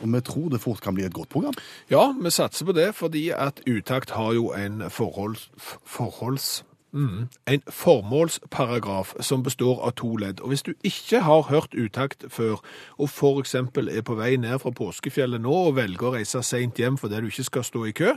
[0.00, 1.54] Og vi tror det fort kan bli et godt program.
[1.90, 5.50] Ja, vi satser på det, fordi at Utakt har jo en forholds...
[5.84, 10.40] forholds mm, en formålsparagraf som består av to ledd.
[10.40, 12.60] Og hvis du ikke har hørt Utakt før,
[12.98, 16.98] og eksempel er på vei ned fra påskefjellet nå og velger å reise sent hjem
[17.00, 18.12] fordi du ikke skal stå i kø,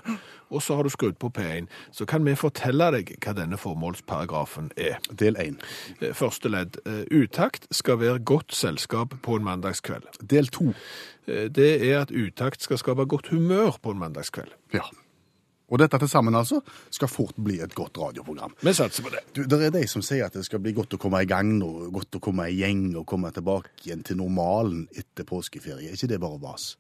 [0.50, 4.72] og så har du skrudd på P1, så kan vi fortelle deg hva denne formålsparagrafen
[4.78, 5.00] er.
[5.12, 5.60] Del én.
[6.02, 6.78] Eh, Første ledd.
[6.86, 10.06] Eh, Utakt skal være godt selskap på en mandagskveld.
[10.22, 10.74] Del to.
[11.28, 14.52] Eh, Det er at utakt skal skape godt humør på en mandagskveld.
[14.74, 14.82] Ja.
[15.74, 16.60] Og dette til sammen altså
[16.94, 18.54] skal fort bli et godt radioprogram.
[18.62, 19.24] Vi satser på det.
[19.34, 21.56] Du, Det er de som sier at det skal bli godt å komme i gang
[21.58, 25.90] nå, godt å komme i gjeng og komme tilbake igjen til normalen etter påskeferie.
[25.90, 26.76] Er ikke det bare vas?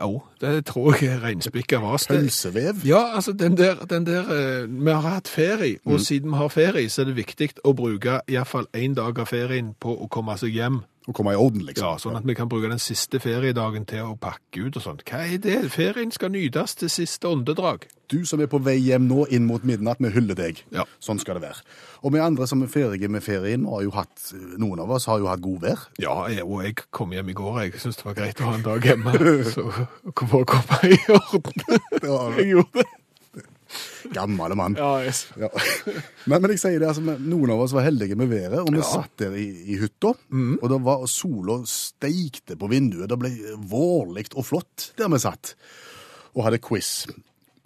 [0.00, 2.06] Jo, det tror jeg er reinspikka vas.
[2.08, 2.80] Pølsevev?
[2.88, 6.48] Ja, altså den der, den der eh, Vi har hatt ferie, og siden vi har
[6.48, 10.38] ferie, så er det viktig å bruke iallfall én dag av ferien på å komme
[10.40, 10.80] seg hjem.
[11.04, 11.84] Å komme i orden, liksom.
[11.84, 15.02] Ja, Sånn at vi kan bruke den siste feriedagen til å pakke ut og sånn.
[15.04, 15.58] Hva er det?
[15.74, 17.84] Ferien skal nytes til siste åndedrag.
[18.08, 20.62] Du som er på vei hjem nå inn mot midnatt, vi hyller deg.
[20.72, 20.86] Ja.
[21.04, 21.60] Sånn skal det være.
[22.04, 25.20] Og vi andre som er ferdige med ferien, har jo hatt, noen av oss har
[25.20, 25.84] jo hatt god vær.
[26.00, 27.62] Ja, jeg, og jeg kom hjem i går.
[27.66, 29.16] Jeg syntes det var greit å ha en dag hjemme.
[29.54, 29.68] Så
[30.24, 31.64] for å komme i orden.
[32.00, 32.88] Jeg gjorde det.
[34.14, 34.76] Gammel mann.
[34.78, 35.24] Ja, yes.
[35.40, 35.48] Ja.
[36.28, 38.82] Men, men jeg sier det, altså, noen av oss var heldige med været, og vi
[38.86, 40.12] satt der i, i hytta,
[40.60, 43.08] og da var sola steikte på vinduet.
[43.10, 43.32] Det ble
[43.70, 45.54] vårligt og flott der vi satt,
[46.34, 47.06] og hadde quiz.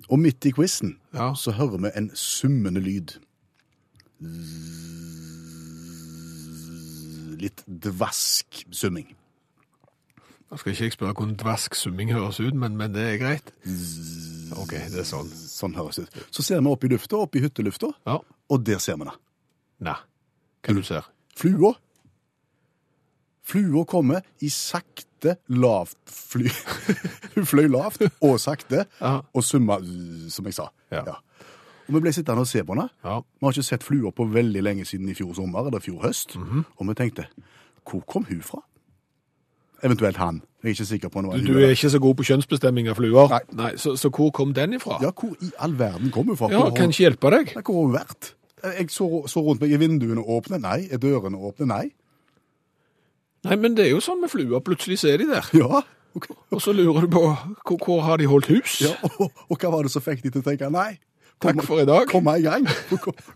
[0.08, 1.32] Og midt i quizen Ja.
[1.36, 3.16] så hører vi en summende lyd.
[7.38, 9.12] Litt dvask summing.
[10.50, 13.50] Nå skal ikke jeg spørre hvordan dvask summing høres ut, men, men det er greit.
[14.56, 15.28] Ok, det er sånn.
[15.28, 16.14] Sånn høres ut.
[16.32, 18.18] Så ser vi opp i lufta, opp i hyttelufta, Ja.
[18.48, 19.12] og der ser vi det.
[19.84, 19.96] Nei.
[20.64, 21.04] Hva du ser?
[21.36, 21.74] Flua.
[23.48, 26.48] Flua kommer i sakte, lavt fly.
[27.36, 29.18] Hun fløy lavt og sakte, Ja.
[29.34, 29.78] og summa,
[30.32, 30.68] som jeg sa.
[30.92, 31.04] Ja.
[31.88, 32.88] Og vi ble sittende og se på henne.
[33.04, 33.20] Ja.
[33.24, 36.36] Vi har ikke sett flua på veldig lenge siden i fjor sommer eller fjor høst.
[36.36, 36.64] Mhm.
[36.76, 37.28] Og vi tenkte,
[37.88, 38.60] hvor kom hun fra?
[39.84, 40.40] Eventuelt han.
[40.62, 41.38] Jeg er ikke sikker på noe.
[41.38, 43.34] Du, du er ikke så god på kjønnsbestemming av fluer.
[43.54, 43.76] Nei.
[43.78, 44.98] så, så hvor kom den ifra?
[45.04, 46.50] Ja, hvor i all verden kom hun fra?
[46.50, 47.52] Ja, kan ikke hjelpe deg.
[47.54, 48.32] Nei, Hvor har hun vært?
[48.64, 50.58] Jeg så, så rundt meg Er vinduene åpne.
[50.64, 50.80] Nei.
[50.90, 51.68] Er dørene åpne?
[51.70, 51.84] Nei.
[53.46, 54.58] Nei, men det er jo sånn med fluer.
[54.66, 55.46] Plutselig er de der.
[55.54, 55.84] Ja.
[56.18, 56.34] Okay.
[56.50, 58.80] Og så lurer du på hvor, hvor har de holdt hus?
[58.82, 60.96] Ja, og, og hva var det som fikk de til å tenke nei?
[61.40, 62.08] Takk for i dag.
[62.10, 62.64] Komme i gang.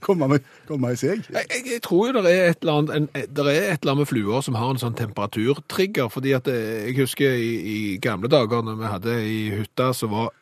[0.02, 1.22] Kom- Komme i seg.
[1.30, 4.02] Jeg, jeg, tror jo det er et eller annet, en, det er et eller annet
[4.02, 8.30] med fluer som har en sånn temperaturtrigger, fordi at eh, jeg husker i, i gamle
[8.32, 10.32] dager når vi hadde i hytta som var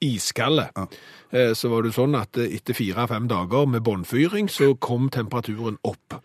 [0.00, 0.86] iskalde, Ja.
[1.34, 5.76] eh, så var det sånn at eh, etter fire-fem dager med båndfyring så kom temperaturen
[5.84, 6.20] opp,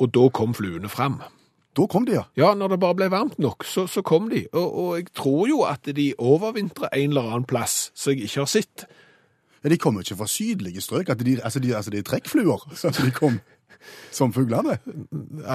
[0.00, 1.20] og da kom fluene fram.
[1.76, 2.22] Da kom de, ja.
[2.40, 4.46] Ja, når det bare ble varmt nok, så, så kom de.
[4.56, 8.46] Og, og jeg tror jo at de overvintrer en eller annen plass som jeg ikke
[8.46, 8.86] har sett.
[9.66, 11.08] Ja de kommer jo ikke fra sydlige strøk.
[11.10, 12.62] At de, altså, de, altså, de er trekkfluer.
[12.78, 13.40] Så de kom
[14.14, 14.76] som fuglene.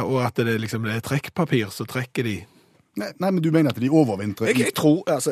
[0.03, 2.33] Og at det, liksom, det er trekkpapir, så trekker de.
[2.99, 5.31] Nei, nei, men du mener at de overvintrer Jeg, jeg tror, altså,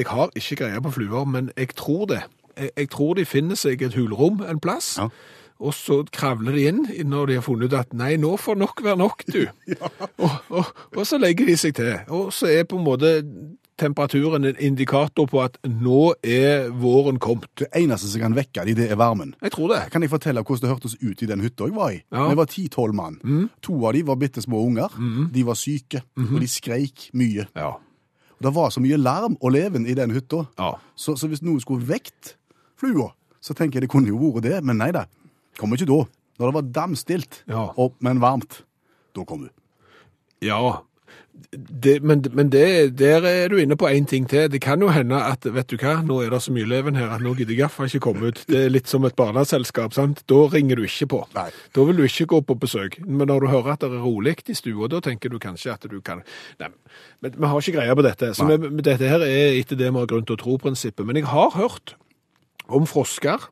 [0.00, 2.22] jeg har ikke greie på fluer, men jeg tror det.
[2.56, 5.10] Jeg, jeg tror de finner seg et hulrom en plass, Ja.
[5.60, 6.80] og så kravler de inn
[7.12, 9.42] når de har funnet ut at nei, nå får nok være nok, du.
[10.24, 11.92] og, og, og så legger de seg til.
[12.08, 13.12] Og så er på en måte
[13.80, 17.48] temperaturen en indikator på at nå er våren kommet.
[17.58, 19.32] Det eneste som kan vekke de, det er varmen.
[19.42, 19.80] Jeg tror det.
[19.94, 22.02] Kan jeg fortelle hvordan det hørtes ut i den hytta jeg var i?
[22.12, 22.26] Ja.
[22.30, 23.16] Vi var ti-tolv mann.
[23.66, 24.92] To av de var bitte små unger.
[25.32, 27.48] De var syke, og de skreik mye.
[27.56, 27.72] Ja.
[28.40, 30.44] Og det var så mye larm og leven i den hytta.
[30.60, 30.74] Ja.
[30.96, 32.36] Så, så hvis noen skulle vekt
[32.80, 33.10] flua,
[33.40, 35.06] så tenker jeg det kunne jo vært det, men nei da.
[35.60, 36.02] Kommer ikke da.
[36.40, 37.66] Når det var damstilt, Ja.
[37.76, 38.62] og, men varmt,
[39.16, 39.50] da kom du.
[40.40, 40.80] Ja,
[41.52, 44.48] det, men, men det, der er du inne på en ting til.
[44.52, 47.12] Det kan jo hende at, vet du hva, nå er det så mye leven her
[47.14, 48.42] at nå gidder jeg ikke komme ut.
[48.48, 50.22] Det er litt som et barneselskap, sant?
[50.30, 51.22] Da ringer du ikke på.
[51.36, 51.48] Nei.
[51.76, 52.98] Da vil du ikke gå på besøk.
[53.06, 55.88] Men når du hører at det er rolig i stua, da tenker du kanskje at
[55.90, 56.24] du kan...
[56.60, 56.70] Nei,
[57.20, 58.32] men vi har ikke greie på dette.
[58.36, 61.06] Så vi, dette her er etter det vi har grunn til å tro-prinsippet.
[61.06, 61.96] Men jeg har hørt
[62.70, 63.50] om frosker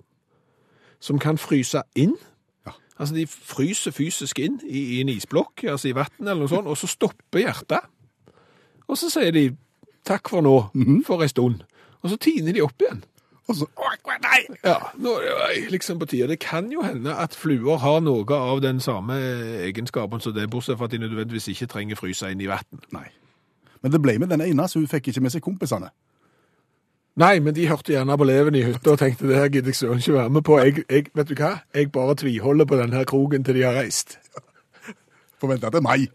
[1.01, 2.17] som kan fryse inn.
[2.99, 6.67] Altså, de fryser fysisk inn i, i en isblokk, altså i vann eller noe sånt,
[6.67, 7.87] og så stopper hjertet.
[8.89, 9.45] Og så sier de
[10.09, 10.57] takk for nå,
[11.07, 11.63] for en stund.
[12.03, 13.05] Og så tiner de opp igjen.
[13.49, 13.67] Og så
[14.21, 14.41] nei!
[14.61, 16.29] Ja, nå er det liksom på tide.
[16.29, 19.17] Det kan jo hende at fluer har noe av den samme
[19.65, 22.83] egenskapen som det, bortsett fra at de nødvendigvis ikke trenger fryse inn i vann.
[22.93, 25.89] Men det ble med den ene, så hun fikk ikke med seg kompisene.
[27.19, 29.79] Nei, men de hørte gjerne på leven i hytta og tenkte det her gidder jeg
[29.81, 30.59] søren ikke være med på.
[30.63, 31.51] Jeg, jeg, vet du hva?
[31.75, 34.19] Jeg bare tviholder på denne kroken til de har reist.
[35.43, 36.07] Forventa til mai.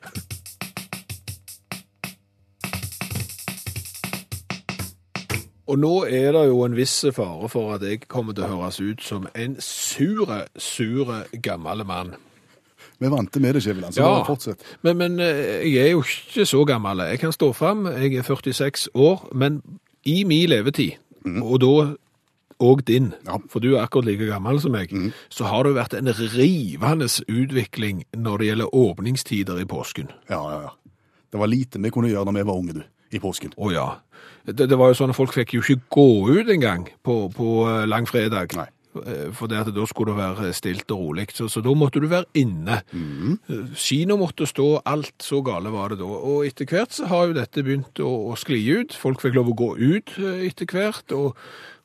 [5.67, 8.81] Og nå er det jo en viss fare for at jeg kommer til å høres
[8.83, 12.15] ut som en sure, sure gammel mann.
[12.99, 14.23] Vi vante med det, Skjæveland, så Ja.
[14.27, 14.59] fortsett.
[14.83, 16.99] Men, men eh, jeg er jo ikke så gammel.
[16.99, 17.85] Jeg kan stå fram.
[17.87, 19.61] Jeg er 46 år, men
[20.05, 20.97] i min levetid,
[21.41, 21.73] og da
[22.63, 23.37] og din, Ja.
[23.49, 24.91] for du er akkurat like gammel som meg,
[25.29, 30.07] så har det vært en rivende utvikling når det gjelder åpningstider i påsken.
[30.29, 30.69] Ja, ja, ja.
[31.33, 33.51] Det var lite vi kunne gjøre da vi var unge, du, i påsken.
[33.57, 33.87] Å ja.
[34.45, 36.07] Det, det var jo sånn at folk fikk jo ikke gå
[36.39, 38.53] ut engang på, på eh, langfredag.
[38.55, 38.67] Nei.
[39.01, 42.01] Eh, For det at da skulle det være stilt og rolig, så, så da måtte
[42.03, 42.81] du være inne.
[42.91, 43.37] Mm.
[43.75, 46.07] Kino måtte stå, alt så gale var det da.
[46.07, 48.95] Og etter hvert så har jo dette begynt å, å skli ut.
[48.97, 51.39] Folk fikk lov å gå ut eh, etter hvert, og,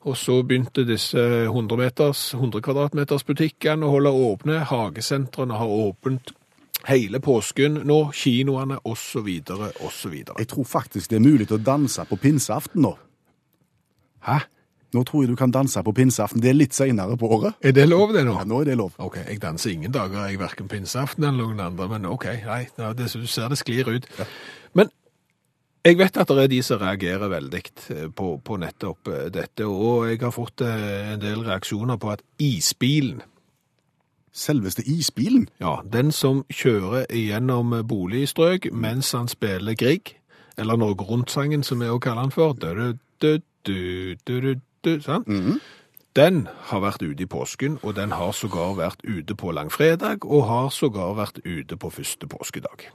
[0.05, 4.61] og så begynte disse 100, meters, 100 kvadratmeters butikkene å holde åpne.
[4.69, 6.33] Hagesentrene har åpent
[6.87, 9.27] hele påsken nå, kinoene osv.
[9.83, 10.13] osv.
[10.15, 12.93] Jeg tror faktisk det er mulig å danse på pinseaften nå.
[14.27, 14.39] Hæ?
[14.93, 16.41] Nå tror jeg du kan danse på pinseaften.
[16.41, 17.59] Det er litt senere på året.
[17.61, 18.39] Er det lov det nå?
[18.39, 18.95] Ja, nå er det lov.
[18.97, 23.11] Ok, jeg danser ingen dager, jeg hverken pinseaften eller noen andre, men ok, nei, det,
[23.13, 24.07] du ser det sklir ut.
[24.73, 24.89] Men
[25.85, 27.61] jeg vet at det er de som reagerer veldig
[27.95, 32.15] eh, på, på nettopp eh, dette, og jeg har fått eh, en del reaksjoner på
[32.15, 33.21] at isbilen,
[34.39, 35.47] Selveste isbilen.
[35.59, 40.13] ja, den som kjører gjennom boligstrøk mens han spiller Grieg,
[40.57, 45.27] eller Norge Rundt-sangen som vi også kaller den for, du, du, du, du, sant?
[45.27, 45.59] Mm -hmm.
[46.15, 50.47] Den har vært ute i påsken, og den har sågar vært ute på langfredag, og
[50.47, 52.89] har sågar vært ute på første påskedag.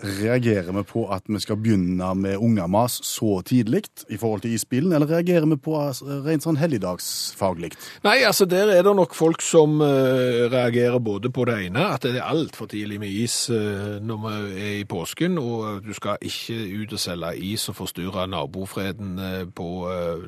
[0.00, 4.92] Reagerer vi på at vi skal begynne med ungemas så tidlig i forhold til isbilen,
[4.96, 7.70] eller reagerer vi på eh, rent sånn helligdagsfaglig?
[8.06, 12.06] Nei, altså der er det nok folk som eh, reagerer både på det ene, at
[12.06, 14.32] det er altfor tidlig med is eh, når vi
[14.64, 19.18] er i påsken, og du skal ikke ut og selge is og forstyrre nabofreden
[19.56, 19.68] på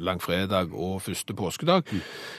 [0.02, 1.88] langfredag og første påskedag.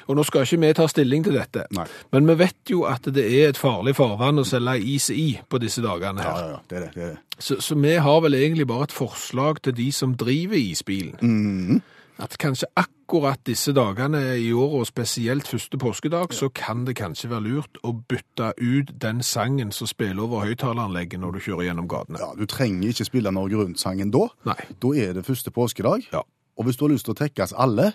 [0.08, 1.86] Og nå skal ikke vi ta stilling til dette, Nei.
[2.14, 5.60] men vi vet jo at det er et farlig farvann å selge is i på
[5.64, 6.42] disse dagene Ja, her.
[6.44, 6.60] ja, ja.
[6.70, 6.92] Det er det.
[6.96, 7.23] det, er det.
[7.40, 11.82] Så, så vi har vel egentlig bare et forslag til de som driver isbilen.
[12.22, 17.30] At kanskje akkurat disse dagene i år, og spesielt første påskedag, så kan det kanskje
[17.32, 21.88] være lurt å bytte ut den sangen som spiller over høyttaleranlegget når du kjører gjennom
[21.90, 22.20] gatene.
[22.22, 24.28] Ja, Du trenger ikke spille Norge Rundt-sangen da.
[24.46, 24.60] Nei.
[24.80, 26.06] Da er det første påskedag.
[26.14, 26.22] Ja.
[26.58, 27.94] Og hvis du har lyst til å tekkes alle,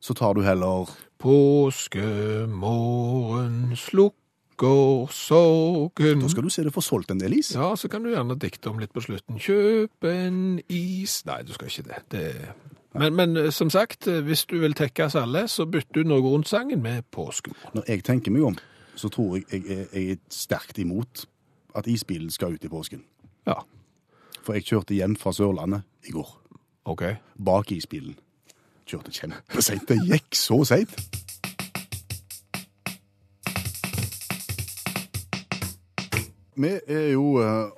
[0.00, 0.84] så tar du heller
[1.20, 3.76] Påskemorgen
[4.60, 7.54] slukker sorgen Da skal du se det får solgt en del is.
[7.54, 9.38] Ja, så kan du gjerne dikte om litt på slutten.
[9.40, 12.02] Kjøp en is Nei, du skal ikke det.
[12.10, 12.54] det...
[12.94, 16.28] Men, men eh, som sagt, eh, hvis du vil tekkes alle, så bytter du Norge
[16.28, 17.54] Rundt-sangen med påsken.
[17.74, 18.56] Når jeg tenker meg om,
[18.96, 21.26] så tror jeg jeg jeg er sterkt imot
[21.74, 23.04] at isbilen skal ut i påsken.
[23.46, 23.62] Ja,
[24.42, 26.28] For jeg kjørte hjem fra Sørlandet i går,
[26.84, 27.02] OK.
[27.38, 28.16] bak isbilen.
[28.86, 29.86] Kjørte kjempeseint.
[29.90, 30.96] Det gikk så seint.
[36.60, 37.70] Vi er jo eh,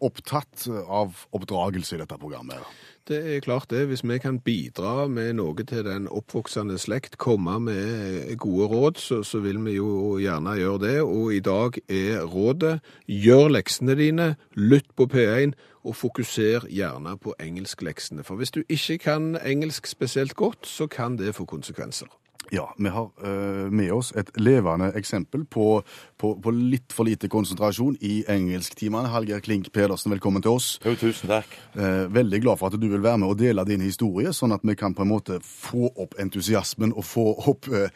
[0.00, 2.62] opptatt av oppdragelse i dette programmet.
[3.08, 3.86] Det er klart det.
[3.90, 9.22] Hvis vi kan bidra med noe til den oppvoksende slekt, komme med gode råd, så,
[9.26, 10.94] så vil vi jo gjerne gjøre det.
[11.02, 12.78] Og i dag er rådet
[13.08, 18.24] gjør leksene dine, lytt på P1, og fokuser gjerne på engelskleksene.
[18.24, 22.08] For hvis du ikke kan engelsk spesielt godt, så kan det få konsekvenser.
[22.50, 25.82] Ja, vi har uh, med oss et levende eksempel på,
[26.18, 29.12] på, på litt for lite konsentrasjon i engelsktimene.
[29.12, 30.70] Hallgeir Klink Pedersen, velkommen til oss.
[30.82, 31.52] Jo, tusen takk.
[31.76, 34.66] Uh, veldig glad for at du vil være med og dele din historie, sånn at
[34.66, 37.86] vi kan på en måte få opp entusiasmen og få opp uh,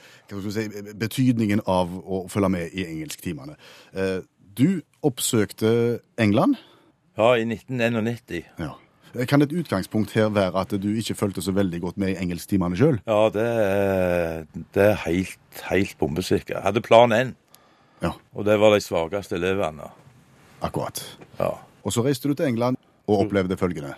[0.54, 0.68] si,
[1.02, 3.58] betydningen av å følge med i engelsktimene.
[4.54, 6.60] Du oppsøkte England.
[7.18, 8.44] Ja, i 1991.
[8.62, 8.74] Ja.
[9.18, 12.16] Eh, Kan et utgangspunkt her være at du ikke fulgte så veldig godt med i
[12.22, 13.00] engelsktimene sjøl?
[13.06, 13.46] Ja, det,
[14.74, 15.38] det er helt,
[15.70, 16.54] helt bombesikker.
[16.58, 17.34] Jeg hadde plan N,
[18.02, 19.86] Ja, og det var de svakeste elevene.
[20.62, 21.00] akkurat.
[21.38, 21.50] Ja.
[21.84, 23.94] Og så reiste du til England og opplevde følgende.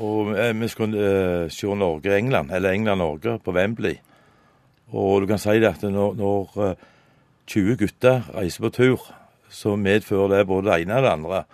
[0.00, 0.98] Og eh, vi skulle
[1.44, 3.94] eh, se Norge-England, eller England-Norge, på Wembley.
[4.92, 6.74] Og du kan si det at når, når eh,
[7.46, 9.06] 20 gutter reiser på tur,
[9.48, 11.44] så medfører det både det ene og det andre.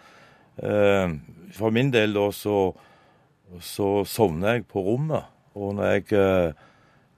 [0.63, 1.15] Eh,
[1.53, 2.73] For min del da så,
[3.61, 6.53] så sovna jeg på rommet Og når jeg, eh,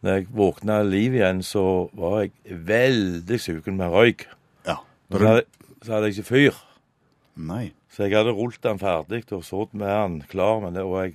[0.02, 2.32] når jeg våkna av liv igjen, så var jeg
[2.66, 4.26] veldig sugen med røyk.
[4.66, 4.80] Ja.
[5.12, 5.44] Så hadde,
[5.84, 6.58] så hadde jeg ikke fyr.
[7.36, 7.72] Nei.
[7.94, 11.14] Så jeg hadde rullet den ferdig og sittet med den klar, men det, og jeg,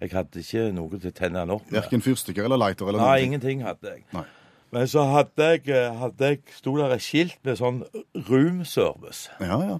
[0.00, 1.80] jeg hadde ikke noe til å tenne den opp med.
[1.80, 3.26] Verken fyrstikker eller lighter eller Nei, noe.
[3.26, 4.04] ingenting hadde jeg.
[4.14, 4.24] Nei.
[4.70, 7.82] Men så hadde jeg, eh, hadde jeg sto der et skilt med sånn
[8.30, 9.28] roomservice.
[9.42, 9.78] Ja, ja.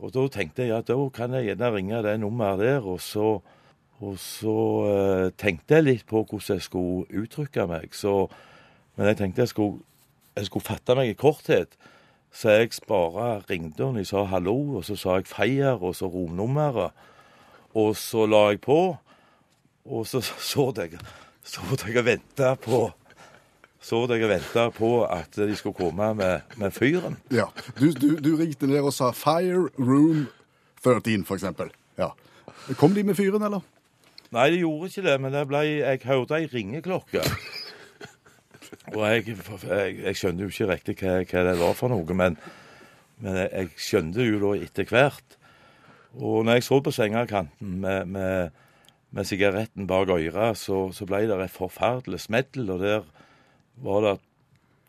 [0.00, 3.40] Og da tenkte jeg at da kan jeg gjerne ringe det nummeret der, og så,
[4.00, 4.56] og så
[4.88, 7.92] eh, tenkte jeg litt på hvordan jeg skulle uttrykke meg.
[7.92, 8.30] Så,
[8.96, 9.82] men jeg tenkte jeg skulle,
[10.36, 11.76] jeg skulle fatte meg i korthet.
[12.32, 16.08] Så jeg bare ringte henne, jeg sa hallo, og så sa jeg feier, og så
[16.08, 16.96] romnummeret.
[17.74, 18.80] Og så la jeg på,
[19.84, 20.96] og så så jeg,
[21.44, 22.88] så og venta på
[23.80, 27.16] så jeg venta på at de skulle komme med, med fyren.
[27.32, 27.46] ja.
[27.80, 30.28] Du, du, du ringte ned og sa 'Fire Room
[30.86, 31.70] 13', for eksempel.
[31.98, 32.08] Ja.
[32.76, 33.60] Kom de med fyren, eller?
[34.30, 37.24] Nei, det gjorde ikke det, men det ble, jeg hørte ei ringeklokke.
[38.94, 42.36] Og jeg, jeg, jeg skjønte jo ikke riktig hva, hva det var for noe, men,
[43.18, 45.36] men jeg, jeg skjønte jo da etter hvert.
[46.14, 48.62] Og når jeg så på sengekanten med, med,
[49.10, 53.02] med sigaretten bak øret, så, så ble det et forferdelig smell, og der
[53.82, 54.16] var det,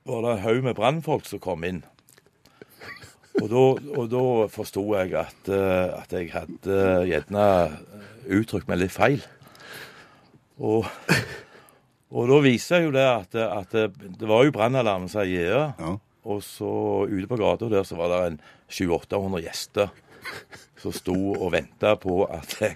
[0.05, 1.81] var det en haug med brannfolk som kom inn.
[3.39, 7.45] Og da, forsto jeg at, eh, at jeg hadde gjerne
[8.41, 9.23] uttrykt meg litt feil.
[10.61, 10.85] Og,
[12.11, 15.63] og da viser jo det at, at det, var jo brannalarm som gjedde.
[15.79, 15.95] Ja.
[16.31, 16.71] Og så
[17.09, 19.93] ute på gata der så var det en 700-800 gjester
[20.81, 22.75] som sto og venta på at jeg,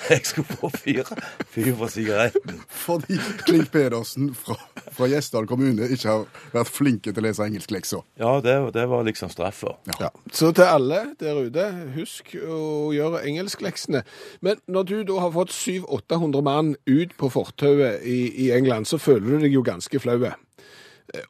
[0.10, 1.08] jeg skulle få fyr,
[1.52, 2.60] fyr på sigaretten.
[2.68, 4.56] Fordi Klink Pedersen fra,
[4.92, 8.04] fra Gjesdal kommune ikke har vært flinke til å lese engelsklekser.
[8.20, 9.76] Ja, det, det var liksom straffa.
[10.00, 10.10] Ja.
[10.32, 11.66] Så til alle der ute,
[11.96, 14.04] husk å gjøre engelskleksene.
[14.44, 19.00] Men når du da har fått 700-800 mann ut på fortauet i, i England, så
[19.00, 20.20] føler du deg jo ganske flau.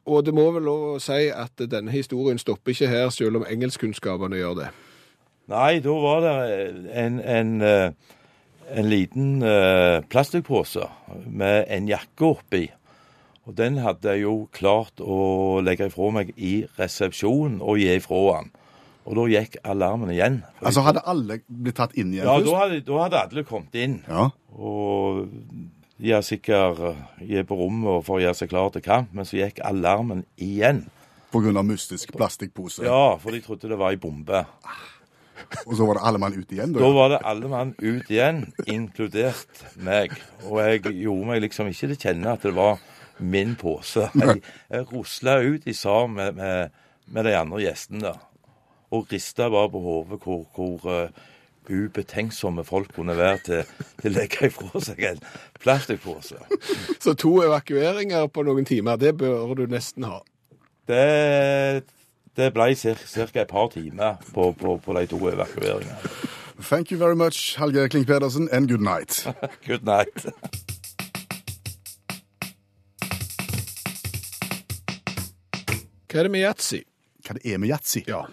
[0.05, 3.45] Og det må vel lov å si at denne historien stopper ikke her, selv om
[3.49, 4.71] engelskkunnskapene gjør det.
[5.51, 6.33] Nei, da var det
[6.95, 8.17] en, en, eh,
[8.71, 10.87] en liten eh, plastikkpose
[11.25, 12.63] med en jakke oppi.
[13.49, 18.21] Og den hadde jeg jo klart å legge ifra meg i resepsjonen og gi ifra
[18.37, 18.51] han.
[19.09, 20.41] Og da gikk alarmen igjen.
[20.61, 23.97] Altså, hadde alle blitt tatt inn igjen Ja, da hadde, da hadde alle kommet inn.
[24.05, 24.27] Ja.
[24.53, 25.25] Og
[26.01, 26.81] de er sikkert
[27.19, 30.25] de er på rommet for å gjøre seg klar til kamp, men så gikk alarmen
[30.37, 30.85] igjen.
[31.31, 32.83] Av mystisk plastikkpose.
[32.83, 34.41] Ja, for de trodde det var ei bombe.
[35.65, 36.91] Og så var det alle mann ut igjen, Da da?
[36.95, 40.15] var det alle mann ut igjen, inkludert meg.
[40.47, 42.81] Og jeg gjorde meg liksom ikke til kjenne at det var
[43.21, 44.07] min pose.
[44.17, 46.81] Jeg, jeg rusla ut i sammen med, med,
[47.13, 48.23] med de andre gjestene der.
[48.91, 51.29] Og rista bare på hodet hvor, hvor uh,
[51.71, 53.61] ubetenksomme folk kunne være til,
[54.01, 55.21] til å legge ifra seg en
[55.61, 56.39] plastpose.
[56.99, 60.19] Så to evakueringer på noen timer, det bør du nesten ha.
[60.89, 61.83] Det,
[62.37, 62.95] det ble ca.
[63.41, 65.97] et par timer på, på, på de to evakueringene.
[66.61, 69.27] Thank you very much, Helge Klink Pedersen, and good night.
[69.67, 70.25] Good night.
[76.11, 76.83] Hva er det med yatzy?
[77.25, 78.03] Hva det er med yatzy?
[78.07, 78.25] Ja.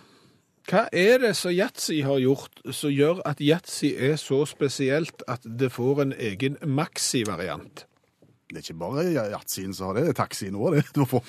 [0.69, 5.47] Hva er det som yatzy har gjort som gjør at yatzy er så spesielt at
[5.47, 7.88] det får en egen maxi-variant?
[8.49, 10.85] Det er ikke bare yatzyen som har det, det er taxien òg, det.
[10.97, 11.25] Du får,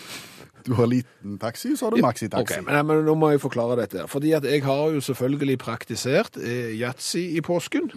[0.66, 2.60] du har liten taxi, så har du maxitaxi.
[2.60, 3.98] Ok, men, men nå må jeg forklare dette.
[4.02, 4.08] her.
[4.08, 7.90] Fordi at jeg har jo selvfølgelig praktisert eh, yatzy i påsken.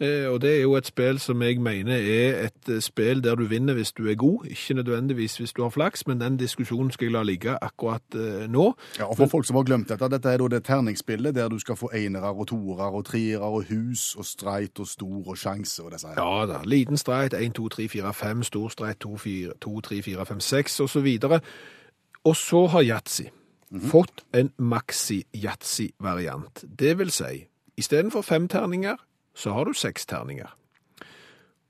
[0.00, 3.34] eh, og det er jo et spill som jeg mener er et eh, spill der
[3.36, 4.44] du vinner hvis du er god.
[4.52, 8.16] Ikke nødvendigvis hvis du har flaks, men den diskusjonen skal jeg la ligge akkurat
[8.48, 8.66] nå.
[8.98, 11.58] Ja, og for folk som har glemt dette, dette er da det terningsspillet der du
[11.58, 15.82] skal få enere og toere og treere og hus og streit og stor og sjanse
[15.82, 16.20] og disse her.
[16.20, 16.60] Ja da.
[16.64, 18.42] Liten streit 1, 2, 3, 4, 5.
[18.52, 21.40] Stor 2, 4, 2 3, 4, 5, 6 og så videre.
[22.24, 23.22] Og så har yatzy
[23.90, 26.64] fått en maxi-yatzy-variant.
[26.78, 28.96] Det vil si, istedenfor fem terninger,
[29.34, 30.56] så har du seks terninger.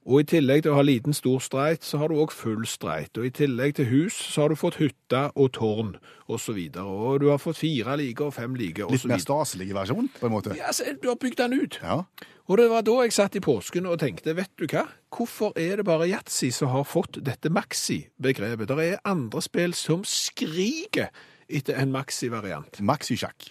[0.06, 3.10] Og i tillegg til å ha liten stor streit, så har du òg full streit.
[3.18, 5.96] Og i tillegg til hus, så har du fått hytte og tårn
[6.30, 6.54] og så.
[6.54, 10.06] Og du har fått fire like og fem like og Litt så mer staselig versjon,
[10.14, 10.54] på en måte.
[10.58, 11.78] Ja, så, du har bygd den ut.
[11.82, 12.04] Ja.
[12.46, 14.84] Og det var da jeg satt i påsken og tenkte, vet du hva?
[15.10, 18.70] Hvorfor er det bare Yatzy som har fått dette maxi-begrepet?
[18.70, 21.10] Det er andre spill som skriker
[21.50, 22.78] etter en maxi-variant.
[22.78, 23.50] Maxi-sjakk.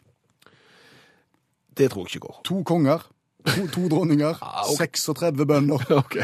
[1.76, 2.40] Det tror jeg ikke går.
[2.48, 3.04] To konger,
[3.44, 4.40] to, to dronninger,
[4.72, 4.80] ok.
[4.80, 5.88] 36 bønder.
[6.06, 6.22] Ok.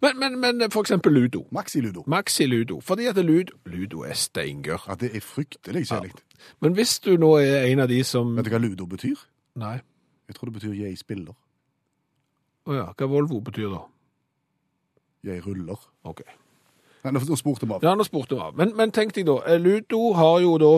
[0.00, 1.44] Men, men, men for eksempel Ludo.
[1.52, 2.04] Maxi-ludo.
[2.06, 2.80] Maxi-ludo.
[2.80, 4.86] Fordi at Ludo, Ludo er steingør.
[4.88, 6.24] Ja, det er fryktelig kjedelig.
[6.60, 9.20] Men hvis du nå er en av de som Vet du hva ludo betyr?
[9.60, 9.78] Nei.
[10.28, 11.34] Jeg tror det betyr jeg spiller.
[12.70, 12.86] Å ja.
[12.96, 13.80] Hva Volvo betyr da?
[15.26, 15.80] Jeg ruller.
[16.06, 16.22] Ok.
[17.04, 17.84] Nei, nå spurte vi av.
[17.84, 18.56] Ja, nå spurte vi av.
[18.56, 20.72] Men, men tenk deg da, eh, Ludo har jo da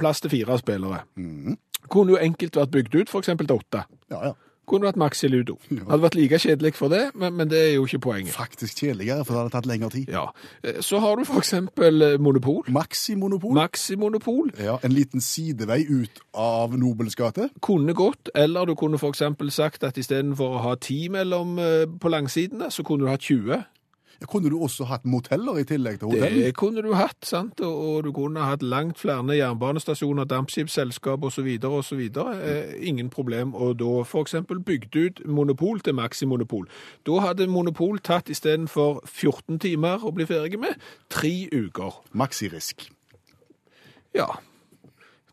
[0.00, 1.02] plass til fire spillere.
[1.92, 3.84] Kunne jo enkelt vært bygd ut, eksempel til åtte.
[4.12, 4.34] Ja, ja.
[4.68, 5.56] Kunne vært Maxi Ludo.
[5.70, 8.32] Hadde vært like kjedelig for det, men, men det er jo ikke poenget.
[8.36, 10.12] Faktisk kjedeligere, for det hadde tatt lengre tid.
[10.14, 10.28] Ja.
[10.62, 12.62] Eh, Så har du for eksempel eh, Monopol.
[12.70, 13.56] Maxi-monopol.
[13.58, 14.52] Maxi-monopol.
[14.62, 17.48] ja, en liten sidevei ut av Nobels gate.
[17.60, 21.84] Kunne gått, eller du kunne for eksempel sagt at istedenfor å ha 10 mellom eh,
[22.00, 23.64] på langsidene, så kunne du ha 20.
[24.30, 26.36] Kunne du også hatt moteller i tillegg til hotell?
[26.44, 27.60] Det kunne du hatt, sant?
[27.60, 31.48] Og, du kunne hatt langt flere jernbanestasjoner, dampskipsselskap osv.
[31.64, 32.02] osv.
[32.02, 33.54] Eh, ingen problem.
[33.54, 36.68] Og da eksempel bygd ut monopol til maksimonopol.
[37.06, 42.02] Da hadde monopol tatt istedenfor 14 timer å bli ferdig med, tre uker.
[42.12, 42.88] Maxi-risk.
[44.14, 44.28] Ja.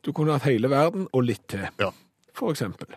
[0.05, 1.67] Du kunne hatt hele verden og litt til.
[1.79, 1.91] Ja.
[2.39, 2.87] For eksempel.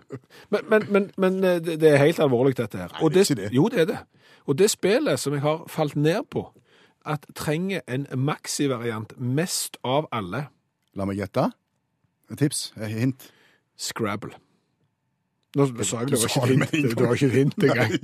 [0.50, 2.92] Men, men, men, men eh, det er helt alvorlig, dette her.
[3.00, 3.50] Nei, det det.
[3.52, 3.98] Jo, det er det.
[4.46, 6.46] Og det spillet som jeg har falt ned på,
[7.06, 10.46] at trenger en maxi-variant mest av alle,
[10.92, 11.46] La meg gjette.
[12.32, 12.66] Et tips?
[12.76, 13.30] Et hint?
[13.80, 14.34] Scrabble.
[15.56, 17.96] Nå sa jeg det var ikke et hint, det var ikke et hint engang.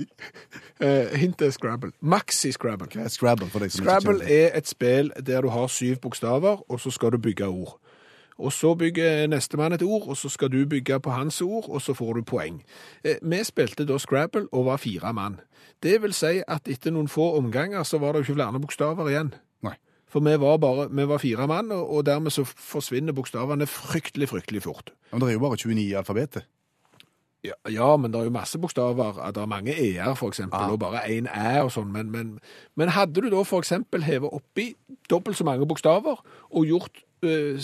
[0.79, 1.91] Eh, Hintet er Scrabble.
[1.99, 2.87] Maxi-Scrabble.
[3.11, 7.47] Scrabble Scrabble er et spill der du har syv bokstaver, og så skal du bygge
[7.51, 7.73] ord.
[8.39, 11.81] Og så bygger nestemann et ord, og så skal du bygge på hans ord, og
[11.83, 12.61] så får du poeng.
[13.03, 15.39] Eh, Vi spilte da Scrabble og var fire mann.
[15.83, 19.09] Det vil si at etter noen få omganger så var det jo ikke flere bokstaver
[19.11, 19.33] igjen.
[19.63, 19.75] Nei.
[20.07, 24.29] For vi var bare vi var fire mann, og, og dermed så forsvinner bokstavene fryktelig,
[24.29, 24.93] fryktelig fort.
[25.11, 26.47] Men det er jo bare 29 i alfabetet.
[27.43, 29.19] Ja, ja, men det er jo masse bokstaver.
[29.31, 30.71] Det er mange e-er, for eksempel, Ah.
[30.71, 31.91] og bare én æ og sånn.
[31.91, 32.39] Men, men,
[32.75, 34.73] men hadde du da for eksempel hevet oppi
[35.09, 36.19] dobbelt så mange bokstaver
[36.51, 37.59] og gjort eh,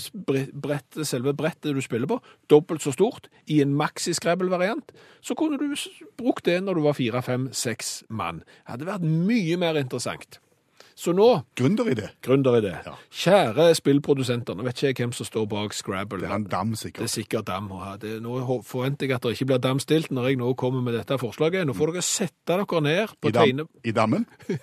[0.54, 2.20] brettet, selve brettet du spiller på,
[2.50, 5.68] dobbelt så stort i en maxi-scrabble-variant, så kunne du
[6.18, 8.44] brukt det når du var fire, fem, seks mann.
[8.66, 10.40] Det hadde vært mye mer interessant.
[10.96, 12.06] Så nå, Gründeridé.
[12.24, 12.94] gründeridé, Ja.
[13.12, 16.22] kjære spillprodusenter, nå vet ikke jeg hvem som står bak Scrabble.
[16.22, 17.10] Det er en dam, Det er sikkert.
[17.10, 17.68] sikkert dam.
[18.00, 21.18] Det, nå forventer jeg at det ikke blir damstilt når jeg nå kommer med dette
[21.20, 21.68] forslaget.
[21.68, 24.26] Nå får dere sette dere ned på I, dam, tegne, I dammen.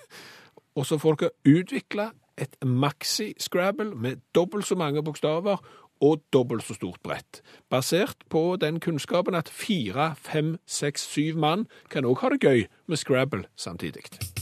[0.75, 5.57] og så får dere utvikle et maxi-scrabble med dobbelt så mange bokstaver
[6.01, 7.41] og dobbelt så stort brett.
[7.69, 12.65] Basert på den kunnskapen at fire, fem, seks, syv mann kan òg ha det gøy
[12.87, 14.32] med Scrabble samtidig.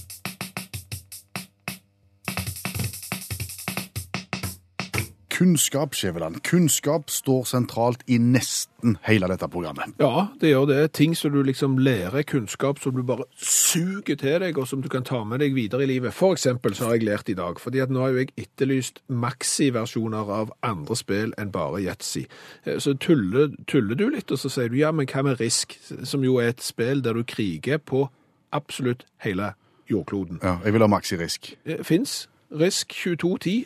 [5.42, 6.36] Kunnskap, Skjæveland.
[6.44, 9.96] Kunnskap står sentralt i nesten hele dette programmet.
[9.98, 10.92] Ja, det gjør det.
[10.94, 14.90] Ting som du liksom lærer, kunnskap som du bare suger til deg, og som du
[14.94, 16.14] kan ta med deg videre i livet.
[16.14, 19.02] For eksempel så har jeg lært i dag, fordi at nå har jo jeg etterlyst
[19.10, 22.28] maxi-versjoner av andre spill enn bare Yatzy.
[22.68, 25.74] Eh, Så tuller, tuller du litt, og så sier du ja, men hva med Risk,
[26.04, 28.12] som jo er et spill der du kriger på
[28.54, 29.56] absolutt hele
[29.90, 30.38] jordkloden.
[30.44, 31.56] Ja, jeg vil ha maxirisk.
[31.66, 33.66] Eh, Fins Risk 2210.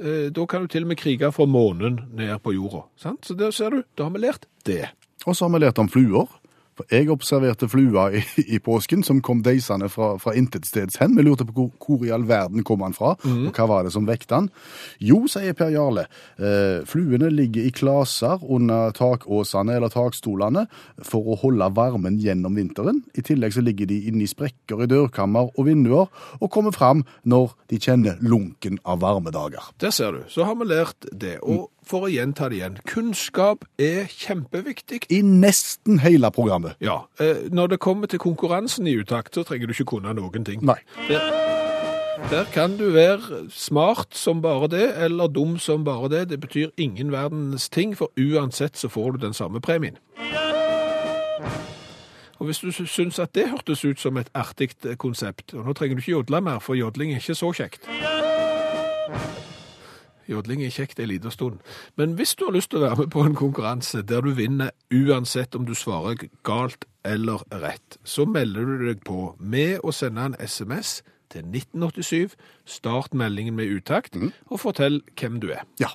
[0.00, 2.84] Eh, Da kan du til og med krige fra månen ned på jorda.
[2.96, 3.26] Sant?
[3.26, 4.88] Så der ser du, da har vi lært det.
[5.26, 6.26] Og så har vi lært om fluer.
[6.92, 8.22] Jeg observerte flua i,
[8.56, 11.16] i påsken som kom deisende fra, fra intetsteds hen.
[11.16, 13.94] Vi lurte på hvor, hvor i all verden kom han fra, og hva var det
[13.94, 14.50] som vekte han.
[15.02, 20.66] Jo, sier Per Jarle, eh, fluene ligger i klaser under takåsene eller takstolene
[21.04, 23.02] for å holde varmen gjennom vinteren.
[23.16, 26.10] I tillegg så ligger de inne i sprekker i dørkammer og vinduer,
[26.40, 29.72] og kommer fram når de kjenner lunken av varmedager.
[29.80, 30.26] Det ser du.
[30.32, 31.38] Så har vi lært det.
[31.42, 35.04] Og for å gjenta det igjen, kunnskap er kjempeviktig.
[35.14, 36.74] I nesten hele programmet.
[36.82, 40.44] Ja, eh, når det kommer til konkurransen i utakt, så trenger du ikke kunne noen
[40.44, 40.64] ting.
[40.66, 40.78] Nei.
[41.08, 41.22] Der,
[42.30, 46.24] der kan du være smart som bare det, eller dum som bare det.
[46.30, 49.96] Det betyr ingen verdens ting, for uansett så får du den samme premien.
[52.38, 55.72] Og hvis du sy- syns at det hørtes ut som et artig konsept, og nå
[55.72, 57.86] trenger du ikke jodle mer, for jodling er ikke så kjekt.
[60.30, 61.60] Jodling er kjekt en liten stund.
[61.96, 64.72] Men hvis du har lyst til å være med på en konkurranse der du vinner
[64.92, 70.30] uansett om du svarer galt eller rett, så melder du deg på med å sende
[70.30, 71.00] en SMS
[71.32, 72.36] til 1987,
[72.66, 75.66] start meldingen med utakt, og fortell hvem du er.
[75.82, 75.92] Ja.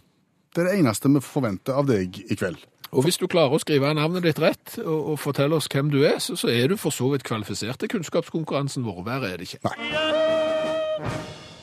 [0.51, 2.59] Det er det eneste vi forventer av deg i kveld.
[2.91, 6.01] Og hvis du klarer å skrive navnet ditt rett og, og fortelle oss hvem du
[6.03, 9.05] er, så, så er du for så vidt kvalifisert til kunnskapskonkurransen vår.
[9.07, 9.71] Verre er det ikke.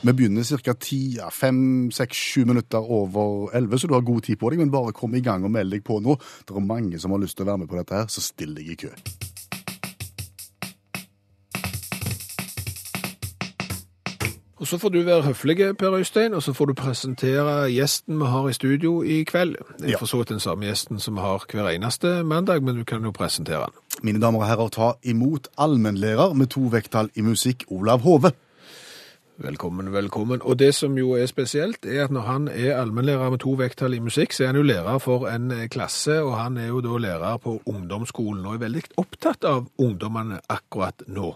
[0.01, 0.73] Vi begynner ca.
[1.29, 4.59] 5-6-7 minutter over 11, så du har god tid på deg.
[4.59, 6.15] Men bare kom i gang og meld deg på nå.
[6.47, 8.55] Det er mange som har lyst til å være med på dette, her, så still
[8.55, 8.93] deg i kø.
[14.59, 18.25] Og så får du være høflig, Per Øystein, og så får du presentere gjesten vi
[18.27, 19.55] har i studio i kveld.
[19.79, 22.75] Det er for så vidt den samme gjesten som vi har hver eneste mandag, men
[22.75, 23.79] du kan jo presentere den.
[24.03, 28.31] Mine damer og herrer, ta imot allmennlærer med to vekttall i musikk, Olav Hove.
[29.39, 30.41] Velkommen, velkommen.
[30.41, 33.93] Og det som jo er spesielt, er at når han er allmennlærer med to vekttall
[33.95, 36.81] i musikk, så er han jo lærer for en eh, klasse, og han er jo
[36.83, 41.31] da lærer på ungdomsskolen, og er veldig opptatt av ungdommene akkurat nå.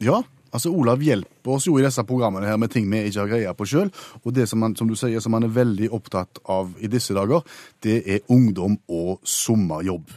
[0.00, 3.32] Ja, altså Olav hjelper oss jo i disse programmene her med ting vi ikke har
[3.34, 3.92] greie på sjøl.
[4.24, 7.12] Og det som, han, som du sier, som han er veldig opptatt av i disse
[7.12, 7.44] dager,
[7.84, 10.08] det er ungdom og sommerjobb.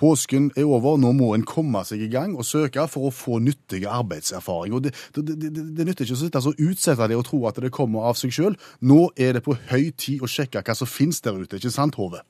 [0.00, 3.40] Påsken er over, nå må en komme seg i gang og søke for å få
[3.44, 4.76] nyttig arbeidserfaring.
[4.76, 7.60] Og Det, det, det, det nytter ikke å sitte og utsette det og tro at
[7.60, 8.56] det kommer av seg sjøl.
[8.80, 12.00] Nå er det på høy tid å sjekke hva som finnes der ute, ikke sant,
[12.00, 12.24] Hove?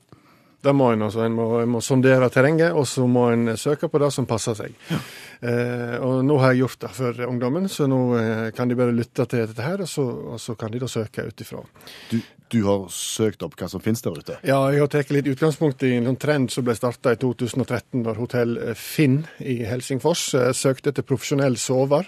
[0.61, 1.07] Det må en.
[1.07, 1.23] altså.
[1.25, 4.57] En må, en må sondere terrenget, og så må en søke på det som passer
[4.57, 4.75] seg.
[5.41, 8.93] Eh, og nå har jeg gjort det for ungdommen, så nå eh, kan de bare
[8.93, 11.63] lytte til dette her, og så, og så kan de da søke ut ifra.
[12.11, 12.19] Du,
[12.53, 14.37] du har søkt opp hva som finnes der ute?
[14.45, 18.03] Ja, jeg har tatt litt utgangspunkt i en sånn trend som ble starta i 2013,
[18.05, 22.05] når hotell Finn i Helsingfors eh, søkte etter profesjonell sover.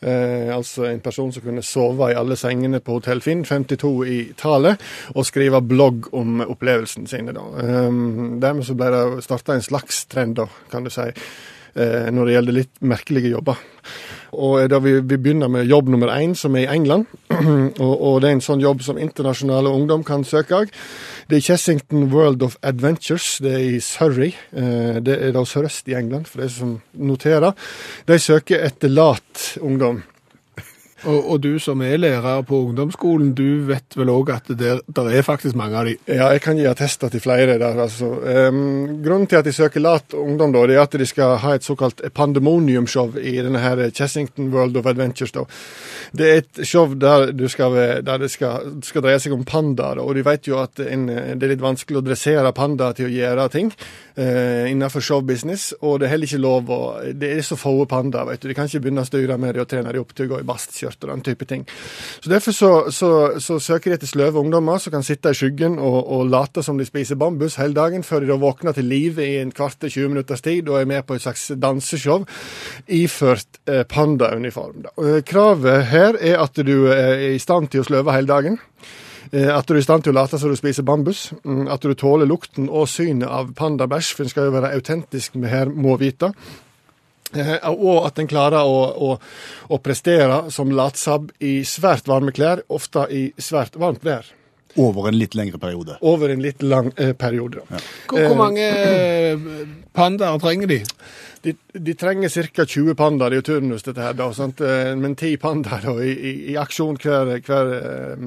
[0.00, 4.18] Eh, altså en person som kunne sove i alle sengene på Hotell Finn, 52 i
[4.38, 4.82] tallet,
[5.14, 7.32] og skrive blogg om opplevelsene sine.
[7.36, 7.46] da.
[7.62, 7.90] Eh,
[8.42, 11.08] dermed så ble det starta en slags trend, da, kan du si,
[11.74, 13.56] eh, når det gjelder litt merkelige jobber.
[14.32, 17.06] Og da vi, vi begynner med jobb nummer én, som er i England.
[17.84, 20.72] og, og det er en sånn jobb som internasjonale ungdom kan søke av.
[21.30, 23.38] Det er Chessington World of Adventures.
[23.42, 24.34] Det er i Surrey.
[24.52, 27.56] Eh, det er da sørøst i England, for de som noterer.
[28.06, 30.04] De søker etter lat ungdom.
[31.04, 35.10] Og, og du som er lærer på ungdomsskolen, du vet vel òg at det der,
[35.12, 35.96] er faktisk mange av de.
[36.08, 38.08] Ja, jeg kan gi attester til flere der, altså.
[38.48, 41.66] Um, grunnen til at de søker lat ungdom, da, er at de skal ha et
[41.66, 45.32] såkalt pandemonium-show i denne her Chessington World of Adventures.
[45.36, 45.44] da.
[46.16, 50.00] Det er et show der, du skal, der det skal, skal dreie seg om pandaer,
[50.00, 53.12] og de vet jo at en, det er litt vanskelig å dressere pandaer til å
[53.12, 56.82] gjøre ting uh, innenfor showbusiness, og det er heller ikke lov å
[57.12, 58.48] Det er så få pandaer, vet du.
[58.48, 60.40] De kan ikke begynne å styre med dem og trene dem opp til å gå
[60.40, 60.48] i
[60.96, 61.66] bastskjørt og den type ting.
[62.20, 65.78] Så Derfor så, så, så søker de etter sløve ungdommer som kan sitte i skyggen
[65.78, 69.24] og, og late som de spiser bambus hele dagen, før de da våkner til live
[69.24, 72.24] i en kvart til 20 minutters tid og er med på et slags danseshow
[72.88, 74.86] iført eh, pandauniform.
[75.26, 78.60] Kravet her er at du er i stand til å sløve hele dagen.
[79.32, 81.32] Eh, At du er i stand til å late som du spiser bambus.
[81.44, 85.34] Mm, At du tåler lukten og synet av pandabæsj, for en skal jo være autentisk
[85.34, 86.30] med her må vite.
[87.34, 89.16] Eh, Og at en klarer å, å,
[89.72, 94.28] å prestere som latsabb i svært varme klær, ofte i svært varmt vær.
[94.76, 95.96] Over en litt lengre periode.
[96.04, 97.62] Over en litt lang eh, periode.
[97.70, 97.78] Ja.
[98.10, 99.46] Hvor, hvor mange eh,
[99.96, 100.82] pandaer trenger de?
[101.46, 102.66] De, de trenger ca.
[102.66, 104.60] 20 pandaer, i turnus dette her, da, sant?
[104.60, 108.26] Eh, men 10 pandaer i, i, i aksjon hver, hver, eh,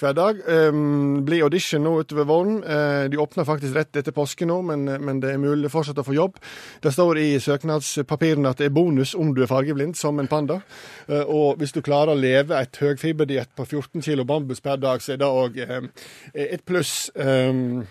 [0.00, 0.40] hver dag.
[0.46, 2.58] Um, blir audition nå utover våren.
[2.64, 6.06] Uh, de åpner faktisk rett etter påske nå, men, men det er mulig fortsatt å
[6.06, 6.40] få jobb.
[6.82, 10.60] Det står i søknadspapirene at det er bonus om du er fargeblind, som en panda.
[11.08, 15.04] Uh, og hvis du klarer å leve et høyfiberdiett på 14 kg bambus per dag,
[15.04, 17.10] så er det òg uh, et pluss.
[17.14, 17.84] Um,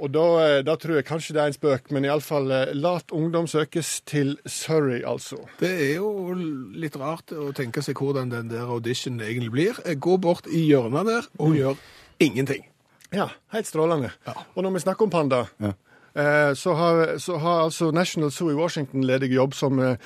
[0.00, 3.12] og da, eh, da tror jeg kanskje det er en spøk, men iallfall eh, lat
[3.12, 5.38] ungdom søkes til Surrey, altså.
[5.60, 6.32] Det er jo
[6.74, 9.80] litt rart å tenke seg hvordan den der auditionen egentlig blir.
[10.00, 11.78] Gå bort i hjørnet der og gjør
[12.20, 12.64] ingenting.
[13.12, 14.12] Ja, helt strålende.
[14.26, 14.36] Ja.
[14.54, 15.74] Og når vi snakker om panda, Ja.
[16.14, 19.96] Eh, så, har, så har altså National Zoo i Washington ledig jobb som eh,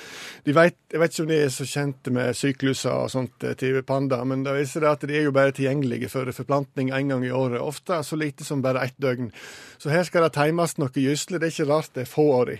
[0.45, 3.55] de vet, Jeg vet ikke om de er så kjente med sykluser og sånt eh,
[3.59, 7.13] til panda, men det viser det at de er jo bare tilgjengelige for forplantning en
[7.13, 7.59] gang i året.
[7.61, 9.31] Ofte så lite som bare ett døgn.
[9.77, 11.41] Så her skal det teimes noe gyselig.
[11.41, 12.55] Det er ikke rart det er få av de.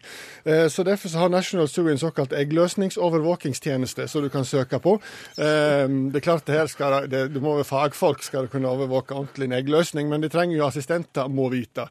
[0.69, 4.97] Så derfor så har National Zoo en såkalt eggløsningsovervåkingstjeneste som du kan søke på.
[5.37, 9.47] Det er klart det her skal det, det må være fagfolk skal kunne overvåke ordentlig
[9.47, 11.87] en eggløsning, men de trenger jo assistenter, må vite.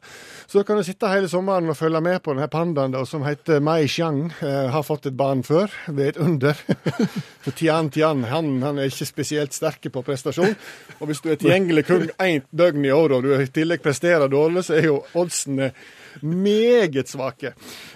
[0.47, 3.61] Så kan du sitte hele sommeren og følge med på denne pandaen da, som heter
[3.63, 4.31] Mai Xiang.
[4.41, 6.57] Uh, har fått et barn før, ved et under.
[7.43, 10.55] For Tian Tian han, han er ikke spesielt sterk på prestasjon.
[10.99, 14.31] Og hvis du er tilgjengelig kun ett døgn i året, og du i tillegg presterer
[14.31, 15.71] dårlig, så er jo oddsene
[16.21, 17.53] meget svake.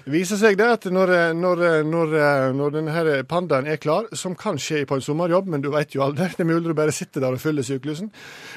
[0.09, 2.15] Viser seg det at når, når, når,
[2.57, 6.03] når denne pandaen er klar, som kan skje på en sommerjobb, men du vet jo
[6.05, 8.11] aldri, det er mulig du bare sitter der og fyller syklusen,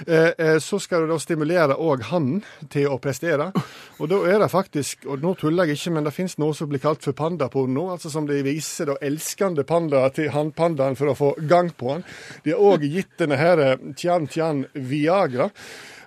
[0.07, 3.51] eh, eh, så skal du da stimulere òg hannen til å prestere.
[3.98, 6.70] Og da er det faktisk, og nå tuller jeg ikke, men det finnes noe som
[6.70, 11.18] blir kalt for pandaporno, altså som de viser da elskende pandaer til hannpandaen for å
[11.18, 12.07] få gang på han.
[12.44, 13.64] De har òg gitt denne her
[13.98, 15.51] Tian Tian Viagra.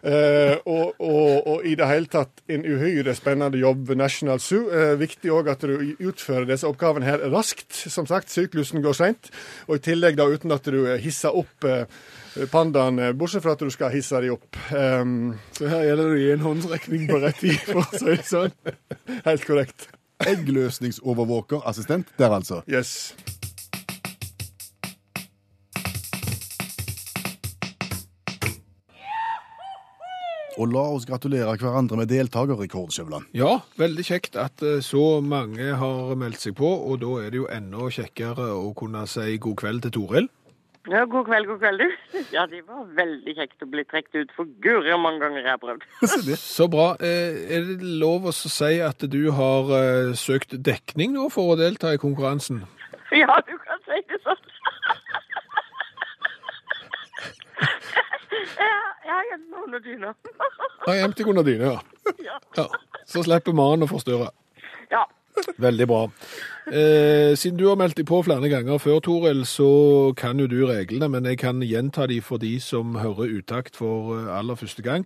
[0.06, 4.68] Eh, og, og, og i det hele tatt en uhyre spennende jobb ved National Zoo.
[4.70, 7.74] Eh, viktig òg at du utfører disse oppgavene her raskt.
[7.74, 9.32] Som sagt, syklusen går seint.
[9.66, 11.88] Og i tillegg da uten at du hisser opp eh,
[12.54, 14.62] pandaen, eh, bortsett fra at du skal hisse dem opp.
[14.70, 18.12] Um, Så her gjelder det å gi en håndsrekning på rett tid, for å si
[18.12, 18.54] det sånn.
[19.26, 19.90] helt korrekt.
[20.26, 22.62] Eggløsningsovervåkerassistent der, altså.
[22.72, 23.16] Yes.
[30.56, 33.26] Og la oss gratulere hverandre med deltakerrekord, Skjøvland.
[33.36, 37.42] Ja, veldig kjekt at eh, så mange har meldt seg på, og da er det
[37.42, 40.30] jo enda kjekkere å kunne si god kveld til Toril.
[40.86, 41.94] Ja, god kveld, god kveld, du.
[42.36, 45.50] Ja, det var veldig kjekt å bli trukket ut for guri hvor mange ganger jeg
[45.56, 45.86] har prøvd.
[46.40, 46.92] Så bra.
[47.04, 51.60] Eh, Er det lov å si at du har eh, søkt dekning nå for å
[51.60, 52.64] delta i konkurransen?
[53.12, 54.46] Ja, du kan si det sånn.
[59.06, 59.20] Ja,
[59.54, 60.14] har under dyna.
[60.86, 62.14] Har gjemt deg under dyna, ja.
[62.24, 62.40] Ja.
[62.58, 62.66] ja.
[63.06, 64.32] Så slipper mannen å forstyrre.
[64.92, 65.06] Ja.
[65.62, 66.02] Veldig bra.
[66.72, 70.62] Eh, siden du har meldt deg på flere ganger før, Toril, så kan jo du
[70.66, 74.86] reglene, men jeg kan gjenta de for de som hører utakt for eh, aller første
[74.86, 75.06] gang.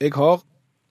[0.00, 0.40] Jeg har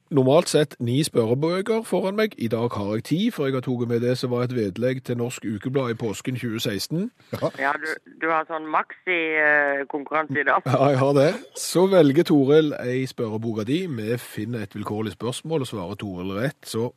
[0.09, 2.33] normalt sett ni spørrebøker foran meg.
[2.37, 5.03] I dag har jeg ti, for jeg har tatt med det som var et vedlegg
[5.05, 7.11] til Norsk Ukeblad i påsken 2016.
[7.59, 7.89] Ja, du,
[8.21, 10.65] du har sånn maxi-konkurranse i dag.
[10.79, 11.29] Ja, jeg har det.
[11.57, 13.83] Så velger Toril ei spørreboka di.
[13.87, 16.89] Vi finner et vilkårlig spørsmål, og svarer Toril rett, så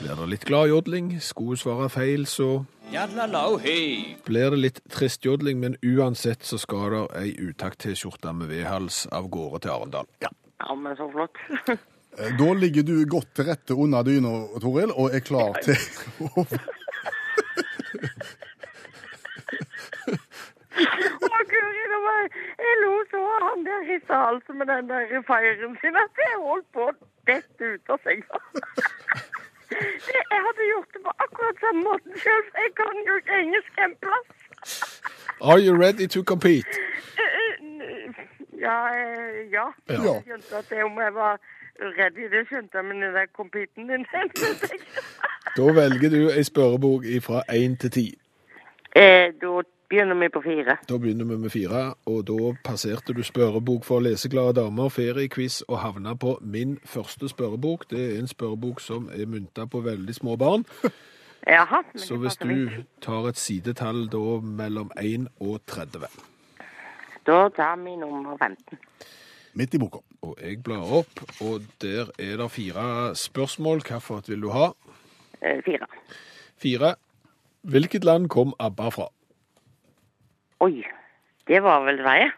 [0.00, 1.16] blir det litt gladjodling.
[1.22, 2.64] Skulle hun svare feil, så
[4.26, 9.64] blir det litt tristjodling, men uansett så skal det ei utakt-T-skjorte med vedhals av gårde
[9.64, 10.10] til Arendal.
[10.24, 10.32] Ja.
[10.62, 11.36] Ja, men så flott.
[11.68, 15.76] Eh, Da ligger du godt til rette under dyna, Toril, og er klar til
[16.28, 16.44] å
[20.02, 22.22] Å, guri, det var,
[22.64, 26.38] jeg lo så av han der hissa halsen med den der feiren sin at jeg
[26.42, 26.94] holdt på å
[27.28, 28.40] dette ut av senga.
[29.72, 33.78] Det- Jeg hadde gjort det på akkurat samme måten for jeg kan jo ikke engelsk
[33.84, 34.28] en plass.
[35.40, 36.68] Are you ready to compete?
[38.62, 39.66] Ja, eh, ja.
[39.90, 39.98] Ja.
[39.98, 41.38] Jeg skjønte at det om jeg var
[41.98, 44.06] redd i det skjønte jeg, men den der competen din.
[45.56, 48.06] Da velger du ei spørrebok fra én til ti.
[48.96, 50.76] Eh, Da begynner vi på fire.
[50.88, 55.78] Da begynner vi med fire, og da passerte du spørrebok for leseglade damer, feriequiz og
[55.78, 57.90] havna på min første spørrebok.
[57.90, 60.64] Det er en spørrebok som er mynta på veldig små barn.
[61.46, 61.82] Jaha.
[61.92, 62.70] men Så hvis du
[63.02, 66.06] tar et sidetall da mellom 1 og 30,
[67.26, 68.78] Da tar vi nummer 15.
[69.54, 69.98] midt i boka.
[70.22, 73.82] og jeg blar opp, og der er det fire spørsmål.
[73.82, 74.68] Hvilket vil du ha?
[75.42, 75.86] Eh, Fire.
[76.62, 76.94] Fire.
[77.62, 79.08] Hvilket land kom ABBA fra?
[80.60, 80.82] Oi,
[81.48, 82.30] det var vel Sverige?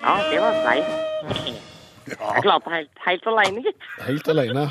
[0.00, 1.56] Ja, det var Sverige.
[2.10, 3.88] Jeg klarte det helt, helt alene, gitt.
[4.06, 4.68] Helt alene.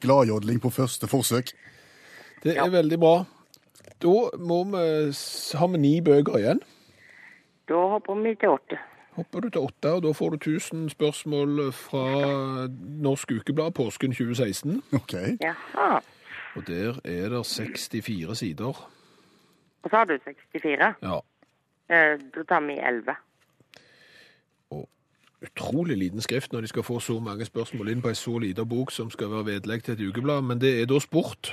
[0.00, 1.52] Gladjodling på første forsøk.
[2.42, 2.68] Det er Ja.
[2.68, 3.24] veldig bra.
[4.02, 5.12] Da må vi,
[5.58, 6.60] har vi ni bøker igjen.
[7.68, 8.78] Da hopper vi til åtte.
[9.18, 12.04] Hopper du til åtte, og da får du 1000 spørsmål fra
[13.02, 14.82] Norsk Ukeblad påsken 2016.
[14.94, 15.14] OK.
[15.42, 15.98] Jaha.
[16.56, 18.88] Og der er det 64 sider.
[19.82, 20.94] Og så har du 64.
[21.02, 21.18] Ja.
[21.90, 23.16] Eh, Da tar vi 11.
[25.42, 28.64] Utrolig liten skrift når de skal få så mange spørsmål inn på ei så lita
[28.66, 31.52] bok som skal være vedlegg til et ukeblad, men det er da sport.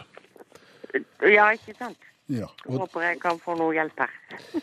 [1.22, 1.98] Ja, ikke sant?
[2.30, 2.48] Ja.
[2.66, 4.14] Jeg håper jeg kan få noe hjelp her.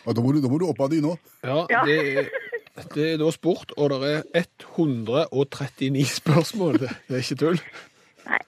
[0.04, 1.14] Og da må du, da må du opp av dyna.
[1.46, 1.82] Ja, Ja.
[1.86, 4.44] Det, er, det er da sport, og det er
[4.74, 6.80] 139 spørsmål.
[6.82, 7.60] Det det er ikke tull.
[8.26, 8.40] Nei.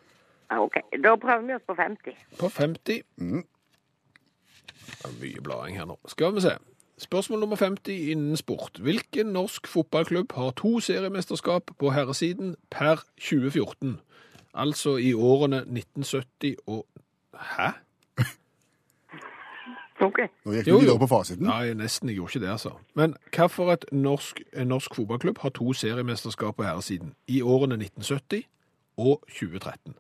[0.51, 0.81] Ja, OK.
[1.05, 2.17] Da prøver vi oss på 50.
[2.41, 3.03] På 50.
[3.15, 5.99] Det er mye blading her nå.
[6.11, 6.57] Skal vi se.
[7.05, 8.79] Spørsmål nummer 50 innen sport.
[8.81, 13.99] Hvilken norsk fotballklubb har to seriemesterskap på herresiden per 2014?
[14.55, 16.87] Altså i årene 1970 og
[17.35, 17.73] Hæ?
[20.01, 20.19] OK.
[20.45, 21.47] Nå gikk du videre på fasiten.
[21.47, 22.09] Nei, nesten.
[22.09, 22.73] Jeg gjorde ikke det, altså.
[22.95, 28.43] Men hvilken norsk, en norsk fotballklubb har to seriemesterskap på herresiden i årene 1970
[28.97, 29.95] og 2013?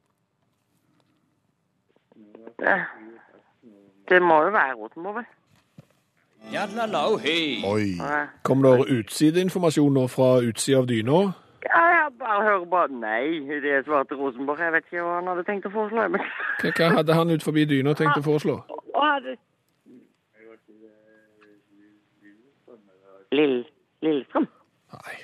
[2.58, 2.76] Det,
[4.08, 5.24] det må jo være Rosenborg, vel?
[7.64, 7.96] Oi.
[7.98, 11.20] Ja, Kom det utsideinformasjon nå fra utsida av dyna?
[11.64, 13.40] Ja, jeg bare hører bare nei.
[13.64, 14.60] Det svarte Rosenborg.
[14.60, 16.08] Jeg vet ikke hva han hadde tenkt å foreslå.
[16.12, 16.28] Men...
[16.60, 18.58] Hva, hadde han ut forbi dyna tenkt å foreslå?
[18.68, 19.38] Og hadde...
[23.34, 23.62] Lill...
[24.04, 24.46] Lillestrøm?
[24.94, 25.16] Nei.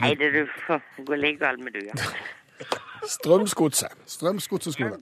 [0.00, 1.96] Nei, det du får Gå ligg gal med du, ja.
[3.16, 3.92] Strømsgodset.
[4.06, 4.96] Strømsgodseskole.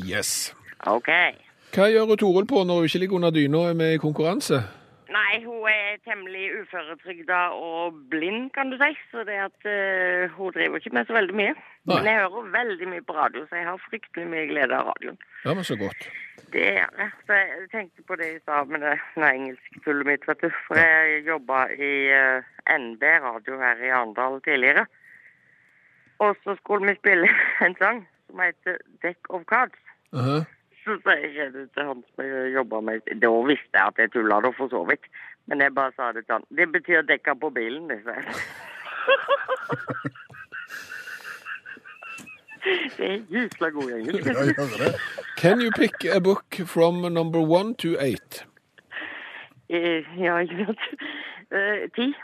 [0.00, 0.54] Yes.
[0.86, 1.10] OK.
[1.74, 4.00] Hva gjør hun Toril på når hun ikke ligger under dyna og er med i
[4.00, 4.62] konkurranse?
[5.14, 8.90] Nei, hun er temmelig uføretrygda og blind, kan du si.
[9.10, 11.54] Så det at uh, hun driver ikke med så veldig mye.
[11.84, 11.98] Nei.
[11.98, 15.18] Men jeg hører veldig mye på radio, så jeg har fryktelig mye glede av radioen.
[15.44, 16.06] Ja, men så godt.
[16.54, 17.08] Det er det.
[17.26, 20.48] Så jeg tenkte på det i stad med det engelsktullet mitt, vet du.
[20.68, 24.86] For jeg jobba i uh, NB radio her i Arendal tidligere.
[26.24, 27.28] Og så skulle vi spille
[27.68, 29.80] en sang som heter Deck of Cards.
[30.16, 30.40] Aha.
[30.84, 33.14] Så sa jeg det til han som jeg jobba med.
[33.20, 35.04] Da visste jeg at jeg tulla, da, for så vidt.
[35.46, 36.48] Men jeg bare sa det til han.
[36.48, 38.00] Det betyr dekka på bilen, det.
[38.08, 38.24] sa jeg.
[42.96, 44.98] Det er gysla god engelsk.
[45.36, 48.44] Can you pick a book from number one to eight?
[49.68, 50.78] Eh, Ja, ikke sant.
[51.52, 52.14] Eh, Ti.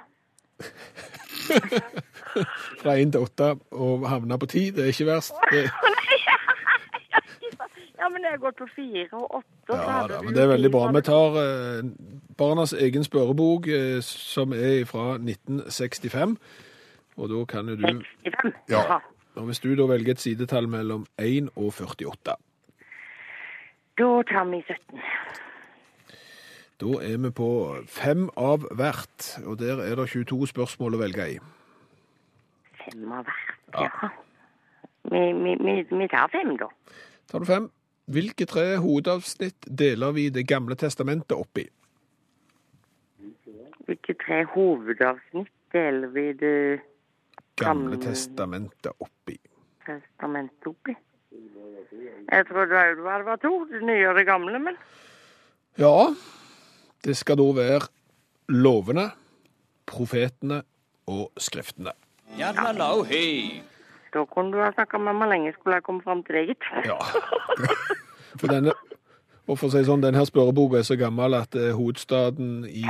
[2.83, 5.35] Fra én til åtte og havne på ti, det er ikke verst.
[5.53, 5.64] Det,
[8.00, 9.76] Ja, men jeg har gått på fire og åtte.
[9.76, 10.87] ja da, men det er veldig bra.
[10.96, 11.83] Vi tar eh,
[12.40, 16.37] barnas egen spørrebok, eh, som er fra 1965.
[17.20, 18.55] Og da kan jo du 65.
[18.72, 19.00] Ja.
[19.40, 22.37] Og hvis du da velger et sidetall mellom 1 og 48,
[23.98, 25.00] Da tar vi 17.
[26.81, 27.48] da er vi på
[27.87, 29.38] fem av hvert.
[29.46, 31.38] Og der er det 22 spørsmål å velge i.
[32.85, 34.11] Fem av hvert, ja.
[35.09, 36.68] Vi, vi, vi, vi tar fem, da.
[37.33, 37.70] Tar du fem?
[38.11, 41.64] Hvilke tre hovedavsnitt deler vi Det gamle testamentet opp i?
[43.88, 46.81] Hvilke tre hovedavsnitt deler vi det
[47.61, 49.37] Gamle testamentet oppi.
[49.87, 50.96] testamentet oppi?
[52.31, 54.77] Jeg trodde òg det var to, det nye og det gamle, men
[55.79, 56.14] Ja,
[57.05, 57.88] det skal da være
[58.49, 59.11] lovene,
[59.87, 60.62] profetene
[61.07, 61.92] og skriftene.
[62.38, 62.53] Ja.
[64.12, 66.64] da kunne du ha snakka med meg lenge, skulle jeg komme fram til det, gitt.
[66.87, 66.99] Ja.
[68.40, 68.75] For denne,
[69.50, 72.84] og for å si sånn, denne spørreboka er så gammel at eh, hovedstaden, i,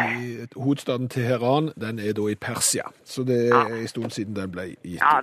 [0.57, 2.91] hovedstaden Teheran den er da i Persia.
[3.05, 5.01] Så det er en stund siden den ble gitt ut.
[5.01, 5.17] Ja,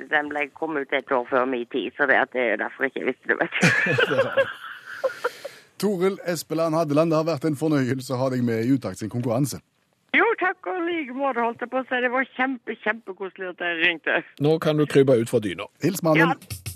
[0.00, 2.88] den ble kom ut et år før min tid, så det, at det er derfor
[2.88, 3.52] ikke visste det, vet
[4.08, 4.42] du.
[5.80, 9.12] Toril Espeland Hadeland, det har vært en fornøyelse å ha deg med i Utakt sin
[9.12, 9.60] konkurranse.
[10.16, 12.00] Jo, takk og like måte, holdt jeg på å si.
[12.02, 14.20] Det var kjempe, kjempekoselig at dere ringte.
[14.42, 15.70] Nå kan du krype ut fra dyna.
[15.84, 16.34] Hils mannen.
[16.34, 16.69] Ja.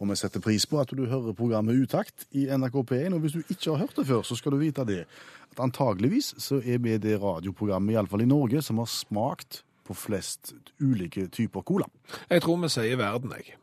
[0.00, 3.14] Og vi setter pris på at du hører programmet Utakt i NRK P1.
[3.14, 5.02] Og hvis du ikke har hørt det før, så skal du vite det.
[5.52, 10.54] At antageligvis så er vi det radioprogrammet, iallfall i Norge, som har smakt på flest
[10.80, 11.88] ulike typer cola.
[12.30, 13.56] Jeg tror vi sier verden, jeg.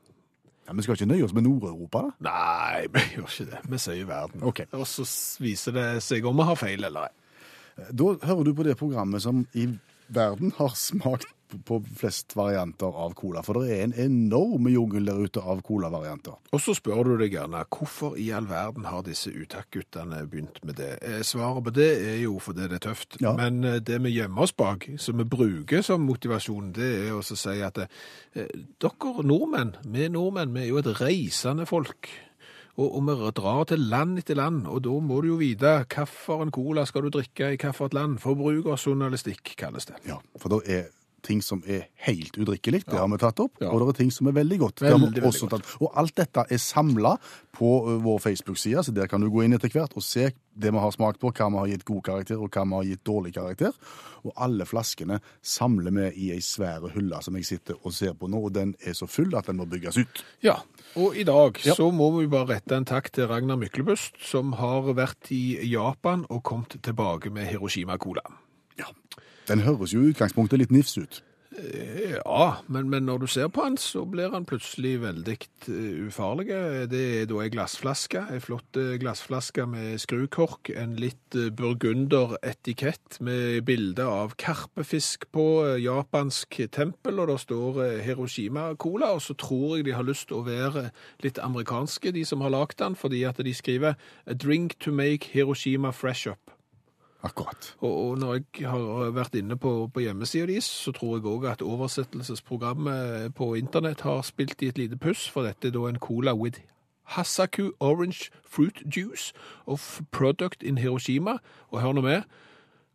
[0.67, 2.29] Ja, Vi skal ikke nøye oss med Nord-Europa, da?
[2.29, 3.59] Nei, vi gjør ikke det.
[3.71, 4.43] Vi sier verden.
[4.43, 4.65] Ok.
[4.75, 5.05] Og så
[5.41, 7.13] viser det seg om vi har feil eller ei.
[7.93, 9.69] Da hører du på det programmet som i
[10.11, 11.29] verden har smakt
[11.67, 13.43] på flest varianter av cola.
[13.45, 16.37] For det er en enorm jungel der ute av colavarianter.
[16.51, 20.79] Og så spør du deg gjerne hvorfor i all verden har disse uttakkguttene begynt med
[20.81, 20.91] det.
[21.01, 23.19] Eh, Svaret på det er jo fordi det er tøft.
[23.23, 23.33] Ja.
[23.37, 27.23] Men eh, det vi gjemmer oss bak, som vi bruker som motivasjon, det er å
[27.25, 28.47] si at eh,
[28.81, 32.09] dere nordmenn, vi nordmenn, vi er jo et reisende folk.
[32.77, 36.51] Og, og vi drar til land etter land, og da må du jo vite hvilken
[36.53, 38.19] cola skal du drikke i hvilket land.
[38.21, 39.97] Forbrukerjournalistikk kalles det.
[40.05, 40.91] Ja, For da er
[41.25, 43.57] ting som er helt udrikkelig, det har vi tatt opp.
[43.61, 44.75] Og det er ting som er veldig godt.
[44.83, 45.65] det har vi også tatt.
[45.81, 47.15] Og alt dette er samla
[47.57, 47.71] på
[48.05, 50.91] vår Facebook-side, så der kan du gå inn etter hvert og se det vi har
[50.93, 53.73] smakt på, hva vi har gitt god karakter, og hva vi har gitt dårlig karakter.
[54.23, 58.29] Og alle flaskene samler vi i ei svære hylle som jeg sitter og ser på
[58.29, 60.23] nå, og den er så full at den må bygges ut.
[60.45, 60.59] Ja,
[60.95, 61.73] og i dag Ja.
[61.75, 66.25] så må vi bare rette en takk til Ragnar Myklebust, som har vært i Japan
[66.29, 68.21] og kommet tilbake med Hiroshima-cola.
[68.77, 68.85] Ja.
[69.47, 71.21] Den høres jo i utgangspunktet litt nifs ut.
[71.57, 75.37] Ja, men, men når du ser på han, så blir han plutselig veldig
[75.71, 76.49] eh, ufarlig.
[76.91, 83.17] Det er da ei glassflaske, ei flott eh, glassflaske med skrukork, en litt eh, burgunder-etikett
[83.25, 89.37] med bilde av karpefisk på, eh, japansk tempel, og det står eh, Hiroshima-cola, og så
[89.39, 90.89] tror jeg de har lyst til å være
[91.25, 95.33] litt amerikanske, de som har lagd den, fordi at de skriver «A drink to make
[95.33, 96.56] Hiroshima fresh up».
[97.23, 97.75] Akkurat.
[97.79, 101.47] Og, og når jeg har vært inne på, på hjemmesida deres, så tror jeg òg
[101.49, 105.99] at oversettelsesprogrammet på internett har spilt i et lite puss, for dette er da en
[105.99, 106.61] cola with
[107.07, 109.33] Hasaku Orange Fruit Juice
[109.65, 111.37] of Product in Hiroshima.
[111.69, 112.21] Og hør nå med.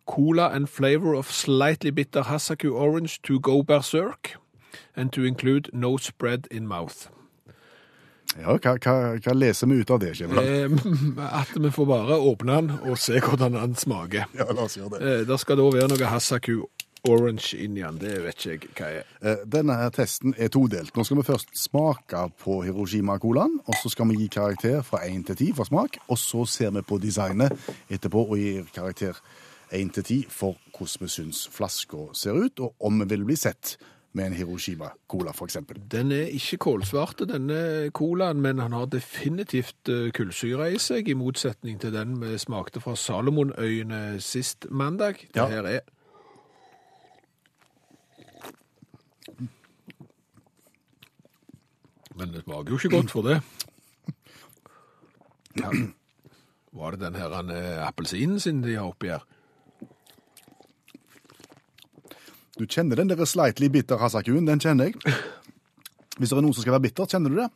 [0.07, 4.37] Cola and flavor of slightly bitter Hasaku Orange to go berserk,
[4.97, 7.22] and to include no spread in mouth.
[8.41, 10.49] Ja, hva, hva, hva leser vi ut av det, Skjæveland?
[10.49, 14.25] Eh, at vi får bare åpne den og se hvordan den smaker.
[14.39, 15.03] Ja, la oss gjøre det.
[15.21, 16.55] Eh, Det skal da være noe Hasaku
[17.11, 17.97] Orange inni den.
[17.99, 19.07] Det vet ikke jeg hva er.
[19.27, 20.95] Eh, Denne her testen er todelt.
[20.97, 25.27] Nå skal vi først smake på Hiroshima-colaen, og så skal vi gi karakter fra 1
[25.33, 27.53] til 10 for smak, og så ser vi på designet
[27.91, 29.19] etterpå og gir karakter
[29.75, 33.37] 1 til 10 for hvordan vi syns flaska ser ut, og om vi vil bli
[33.37, 33.77] sett
[34.13, 35.57] med en Hiroshima-cola, f.eks.
[35.93, 41.15] Den er ikke kålsvarte, denne colaen, men han har definitivt eh, kullsyre i seg, i
[41.17, 45.25] motsetning til den vi smakte fra Salomonøyene sist mandag.
[45.33, 45.47] Det Ja.
[45.49, 45.81] her er
[52.17, 53.39] Men det smaker jo ikke godt for det.
[55.57, 55.71] Ja.
[56.73, 59.25] Var det den her eh, appelsinen sin de har oppi her?
[62.59, 64.95] Du kjenner den der slightly bitter hasakuen, den kjenner jeg.
[66.19, 67.49] Hvis det er noen som skal være bitter, kjenner du det?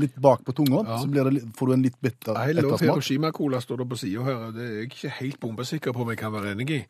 [0.00, 0.96] Litt bak på tunga, Ja.
[1.02, 2.94] så blir det, får du en litt bitter I love ettersmak.
[2.96, 4.36] Hiroshima-cola står det på sida her.
[4.46, 6.80] og Det er jeg ikke helt bombesikker på om jeg kan være enig i.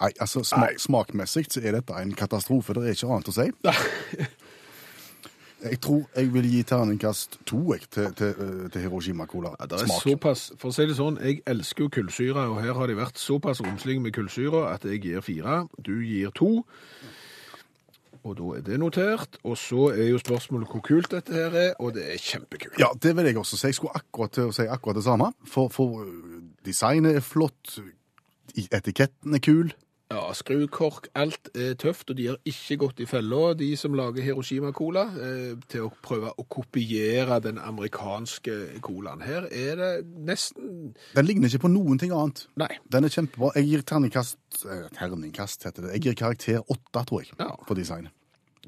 [0.00, 2.72] Nei, altså sma Smakmessig så er dette en katastrofe.
[2.76, 3.48] Det er ikke annet å si.
[5.62, 9.50] Jeg tror jeg vil gi terningkast to jeg, til, til, eh, til Hiroshima Cola.
[9.58, 10.02] Ja, det er Smak.
[10.06, 13.18] såpass, For å si det sånn, jeg elsker jo kullsyre, og her har de vært
[13.18, 15.64] såpass romslige med kullsyre at jeg gir fire.
[15.82, 16.64] Du gir to.
[18.22, 19.38] Og da er det notert.
[19.42, 22.78] Og så er jo spørsmålet hvor kult dette her er, og det er kjempekult.
[22.78, 23.66] Ja, det vil jeg også si.
[23.66, 25.32] Jeg skulle akkurat til å si akkurat det samme.
[25.46, 27.78] For, for øh, designet er flott,
[28.54, 29.74] etiketten er kul.
[30.08, 34.24] Ja, skrukork, alt er tøft, og de har ikke gått i fella, de som lager
[34.24, 39.20] Hiroshima-cola, eh, til å prøve å kopiere den amerikanske colaen.
[39.20, 42.46] Her er det nesten Den ligner ikke på noen ting annet.
[42.56, 42.70] Nei.
[42.88, 43.52] Den er kjempebra.
[43.60, 45.92] Jeg gir terningkast eh, Terningkast heter det.
[45.98, 47.50] Jeg gir karakter åtte, tror jeg, Ja.
[47.68, 48.10] på designet.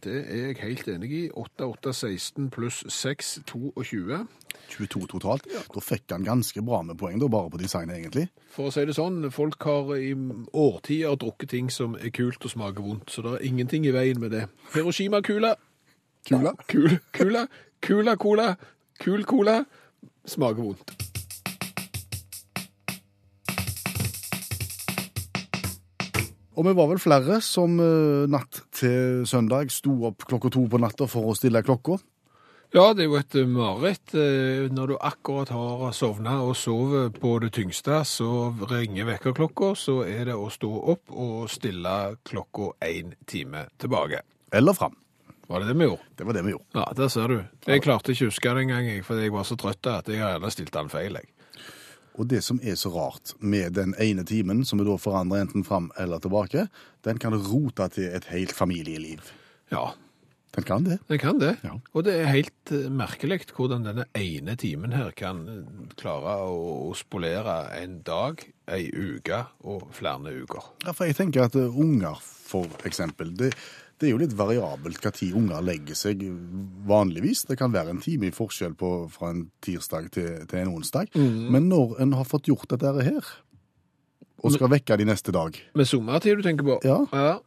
[0.00, 1.30] Det er jeg helt enig i.
[1.32, 4.26] 8, 8, 16 pluss 6, 22.
[4.70, 5.48] 22 totalt.
[5.74, 8.28] Da fikk han ganske bra med poeng, da, bare på designet, egentlig.
[8.54, 12.54] For å si det sånn, folk har i årtier drukket ting som er kult og
[12.54, 14.46] smaker vondt, så det er ingenting i veien med det.
[14.74, 15.56] Hiroshima-kula.
[16.28, 16.54] Kula.
[16.68, 17.46] Kul, kula.
[17.80, 18.54] Kula-cola.
[19.00, 19.62] Kul-cola.
[20.28, 20.98] Smaker vondt.
[26.60, 30.80] Og vi var vel flere som eh, natt til søndag sto opp klokka to på
[30.82, 31.96] natta for å stille klokka.
[32.70, 34.12] Ja, det er jo et eh, mareritt.
[34.14, 38.28] Eh, Når du akkurat har sovna og sovet på det tyngste, så
[38.70, 41.94] ringer vekkerklokka, så er det å stå opp og stille
[42.30, 44.20] klokka én time tilbake.
[44.54, 44.94] Eller fram.
[45.50, 46.06] Var det det vi gjorde?
[46.14, 46.66] Det var det vi gjorde.
[46.78, 47.40] Ja, der ser du.
[47.66, 50.50] Jeg klarte ikke å huske det engang, fordi jeg var så trøtt at jeg gjerne
[50.54, 51.18] stilt den feil.
[51.18, 51.32] Jeg.
[52.20, 55.66] Og det som er så rart med den ene timen, som vi da forandrer enten
[55.66, 56.68] fram eller tilbake,
[57.02, 59.26] den kan rote til et helt familieliv.
[59.74, 59.88] Ja,
[60.56, 60.98] Den kan det.
[61.06, 61.52] Den kan det.
[61.62, 61.76] Ja.
[61.94, 66.90] Og det er helt eh, merkelig hvordan denne ene timen her kan eh, klare å,
[66.98, 70.72] spolere en dag, ei uke og flere uker.
[70.86, 73.52] Ja, for jeg tenker at eh, unger, for eksempel, det,
[74.02, 76.24] det er jo litt variabelt hva tid unger legger seg
[76.90, 77.44] vanligvis.
[77.46, 81.14] Det kan være en time i forskjell på, fra en tirsdag til, til en onsdag.
[81.14, 83.30] Men når en har fått gjort dette her,
[84.40, 86.80] og skal vekke de neste dag, Med sommertid du tenker på?
[86.82, 87.04] Ja.
[87.12, 87.38] ja.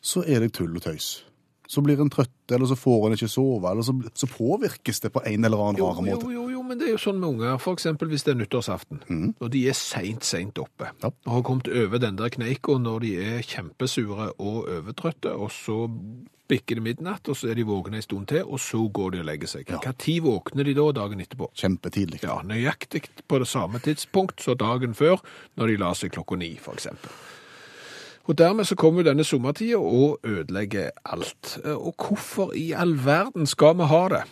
[0.00, 1.27] så er det tull og tøys.
[1.68, 5.10] Så blir en trøtt, eller så får en ikke sove, eller så, så påvirkes det
[5.12, 6.30] på en eller annen Jo, rar måte.
[6.32, 7.60] jo, jo, men det er jo sånn med unger.
[7.74, 9.02] Eksempel hvis det er nyttårsaften,
[9.36, 10.88] og de er seint, seint oppe.
[11.04, 11.12] Ja.
[11.26, 15.84] Og har kommet over den der kneika når de er kjempesure og overtrøtte, og så
[16.48, 19.20] bikker det midnatt, og så er de våkne en stund til, og så går de
[19.20, 19.68] og legger seg.
[19.84, 21.50] Hva tid våkner de da dagen etterpå?
[21.52, 22.22] Kjempetidlig.
[22.24, 25.20] Ja, nøyaktig på det samme tidspunkt som dagen før,
[25.60, 27.12] når de la seg klokka ni, eksempel.
[28.28, 31.58] Og dermed så kommer denne sommertida og ødelegger alt.
[31.64, 34.22] Og hvorfor i all verden skal vi ha det?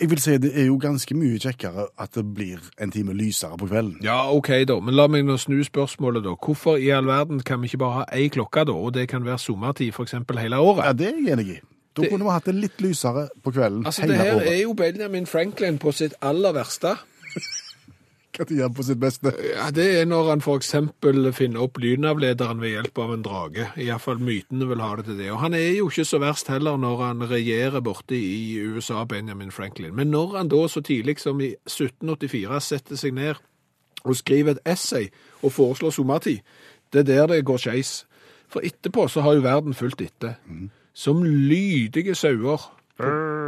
[0.00, 3.56] Jeg vil si det er jo ganske mye kjekkere at det blir en time lysere
[3.56, 3.94] på kvelden.
[4.04, 6.34] Ja, ok da, men la meg nå snu spørsmålet da.
[6.36, 9.24] Hvorfor i all verden kan vi ikke bare ha ei klokke da, og det kan
[9.24, 10.84] være sommertid eksempel hele året?
[10.84, 11.60] Ja, det er jeg enig i.
[11.96, 14.52] Da Det- kunne vi hatt det litt lysere på kvelden Altså, det her året.
[14.52, 16.92] er jo Benjamin Franklin på sitt aller verste.
[18.36, 19.30] Tid er han på sitt beste?
[19.54, 23.68] Ja, det er når han eksempel finner opp lynavlederen ved hjelp av en drage.
[23.80, 25.30] I hvert fall mytene vil ha det til det.
[25.32, 29.54] Og han er jo ikke så verst heller når han regjerer borte i USA, Benjamin
[29.54, 29.94] Franklin.
[29.96, 33.40] Men når han da så tidlig som i 1784 setter seg ned
[34.04, 35.08] og skriver et essay
[35.42, 36.44] og foreslår sommertid,
[36.92, 38.04] det er der det går skeis.
[38.52, 40.36] For etterpå så har jo verden fulgt etter.
[40.94, 42.68] Som lydige sauer.
[43.00, 43.45] Ja,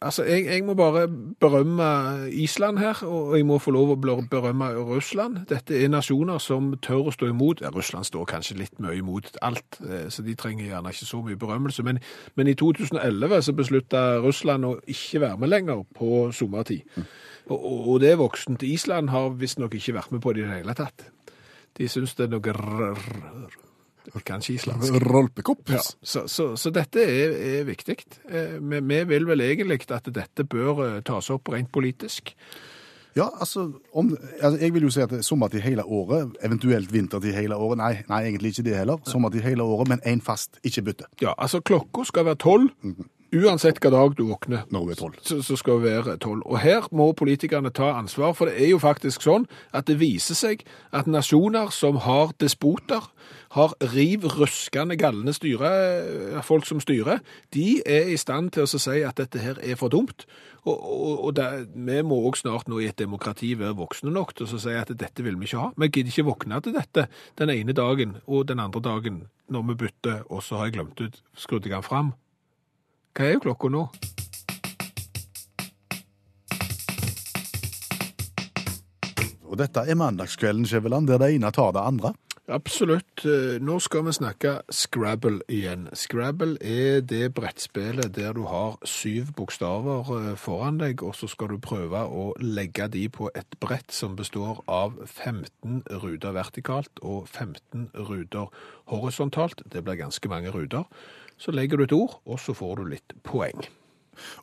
[0.00, 1.06] altså, jeg, jeg må bare
[1.40, 1.88] berømme
[2.32, 5.44] Island her, og jeg må få lov å berømme Russland.
[5.50, 7.62] Dette er nasjoner som tør å stå imot.
[7.64, 11.22] Ja, Russland står kanskje litt mye imot alt, eh, så de trenger gjerne ikke så
[11.24, 11.84] mye berømmelse.
[11.86, 12.00] Men,
[12.34, 16.86] men i 2011 så beslutta Russland å ikke være med lenger på sommertid.
[17.46, 20.48] Og, og, og det voksne til Island har visstnok ikke vært med på det i
[20.48, 21.08] det hele tatt.
[21.76, 23.65] De syns det er noe rrr,
[24.26, 25.00] Kanskje islandsk.
[25.06, 25.70] Rolpekopp.
[25.70, 27.98] Ja, så, så, så dette er, er viktig.
[28.28, 32.34] Eh, Vi, vi vil vel egentlig at dette bør eh, tas opp rent politisk.
[33.16, 37.32] Ja, altså, om, altså, jeg vil jo si at er sommertid hele året, eventuelt vintertid
[37.32, 37.78] hele året.
[37.80, 39.00] Nei, nei egentlig ikke det heller.
[39.08, 41.08] Sommertid hele året, men én fast, ikke bytte.
[41.22, 42.68] Ja, altså klokka skal være tolv,
[43.34, 45.16] Uansett hva dag du våkner, hun er tolv.
[45.26, 46.44] så, så skal være tolv.
[46.46, 50.38] Og her må politikerne ta ansvar, for det er jo faktisk sånn at det viser
[50.38, 50.62] seg
[50.94, 53.08] at nasjoner som har despoter,
[53.56, 55.70] har riv ruskende galne styre,
[56.46, 57.18] folk som styrer,
[57.54, 60.26] de er i stand til å si at dette her er for dumt.
[60.66, 64.36] Og, og, og det, vi må også snart nå i et demokrati være voksne nok
[64.36, 65.72] til å si at dette vil vi ikke ha.
[65.74, 67.08] Vi gidder ikke våkne til dette
[67.42, 71.02] den ene dagen og den andre dagen når vi bytter, og så har jeg glemt
[71.02, 72.14] ut, skrudde jeg den fram.
[73.16, 73.86] Hva er jo klokka nå?
[79.46, 82.12] Og dette er mandagskvelden, Skjæveland, der det ene tar det andre.
[82.52, 83.24] Absolutt.
[83.24, 85.88] Eh, Nå skal vi snakke Scrabble igjen.
[85.96, 91.54] Scrabble er det brettspillet der du har syv bokstaver eh, foran deg, og så skal
[91.54, 97.26] du prøve å legge de på et brett som består av 15 ruter vertikalt og
[97.32, 98.52] 15 ruter
[98.92, 99.64] horisontalt.
[99.72, 100.84] Det blir ganske mange ruter.
[101.38, 103.66] Så legger du et ord, og så får du litt poeng.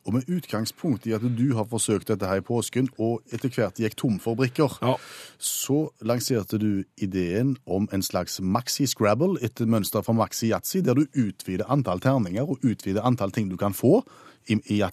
[0.05, 3.79] Og med utgangspunkt i at du har forsøkt dette her i påsken, og etter hvert
[3.81, 4.95] gikk tom for brikker, Ja.
[5.39, 11.65] så lanserte du ideen om en slags maxi-scrabble etter mønster fra maxi-yatzy, der du utvider
[11.71, 14.03] antall terninger og utvider antall ting du kan få
[14.47, 14.91] i, i eh,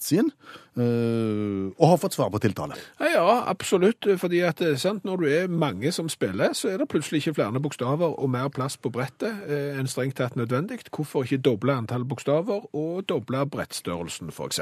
[1.77, 2.79] og har fått svar på tiltale.
[2.99, 4.07] Ja, Ja, absolutt.
[4.17, 7.35] Fordi at eh, sant, når du er mange som spiller, så er det plutselig ikke
[7.37, 10.81] flere bokstaver og mer plass på brettet eh, enn strengt tatt nødvendig.
[10.89, 14.61] Hvorfor ikke doble antall bokstaver og doble brettstørrelsen, f.eks.?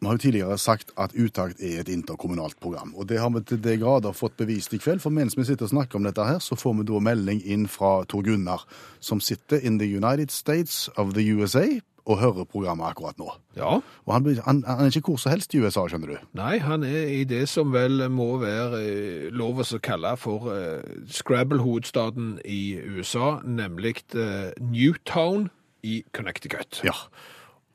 [0.00, 3.40] Vi har jo tidligere sagt at Utakt er et interkommunalt program, og det har vi
[3.40, 5.00] til det grader fått bevist i kveld.
[5.00, 7.64] For mens vi sitter og snakker om dette her, så får vi da melding inn
[7.68, 8.66] fra Tor Gunnar,
[9.00, 11.64] som sitter in the United States of the USA
[12.06, 13.28] og hører programmet akkurat nå.
[13.58, 13.78] Ja.
[14.06, 16.28] Og han, han, han er ikke hvor som helst i USA, skjønner du.
[16.38, 20.86] Nei, han er i det som vel må være eh, lov å kalle for eh,
[21.10, 25.48] Scrabble-hovedstaden i USA, nemlig eh, Newtown
[25.86, 26.82] i Connecticut.
[26.86, 26.94] Ja.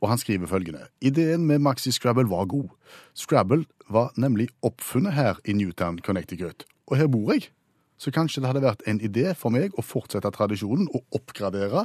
[0.02, 0.88] Og han skriver følgende.
[1.02, 2.72] Ideen med Maxi Scrabble var god.
[3.14, 6.66] Scrabble var nemlig oppfunnet her i Newtown, Connecticut.
[6.88, 7.52] Og her bor jeg.
[8.02, 11.84] Så kanskje det hadde vært en idé for meg å fortsette tradisjonen og oppgradere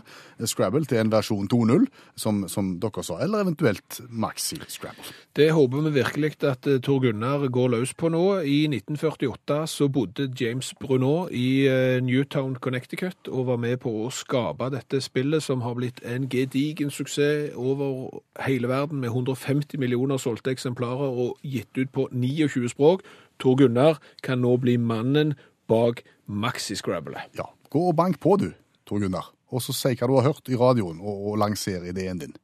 [0.48, 1.84] Scrabble til en versjon 2.0,
[2.16, 5.12] som, som dere sa, eller eventuelt Maxi Scrabble.
[5.36, 8.22] Det håper vi virkelig at eh, Tor Gunnar går løs på nå.
[8.48, 14.08] I 1948 så bodde James Brunot i eh, Newtown, Connecticut, og var med på å
[14.14, 20.20] skape dette spillet som har blitt en gedigen suksess over hele verden, med 150 millioner
[20.20, 23.04] solgte eksemplarer og gitt ut på 29 språk.
[23.42, 25.34] Tor Gunnar kan nå bli mannen
[25.68, 27.20] bak Maxi-Scrabble.
[27.38, 28.50] Ja, gå og bank på du,
[28.86, 32.22] Tor Gunnar, og så si hva du har hørt i radioen, og, og lanser ideen
[32.22, 32.36] din.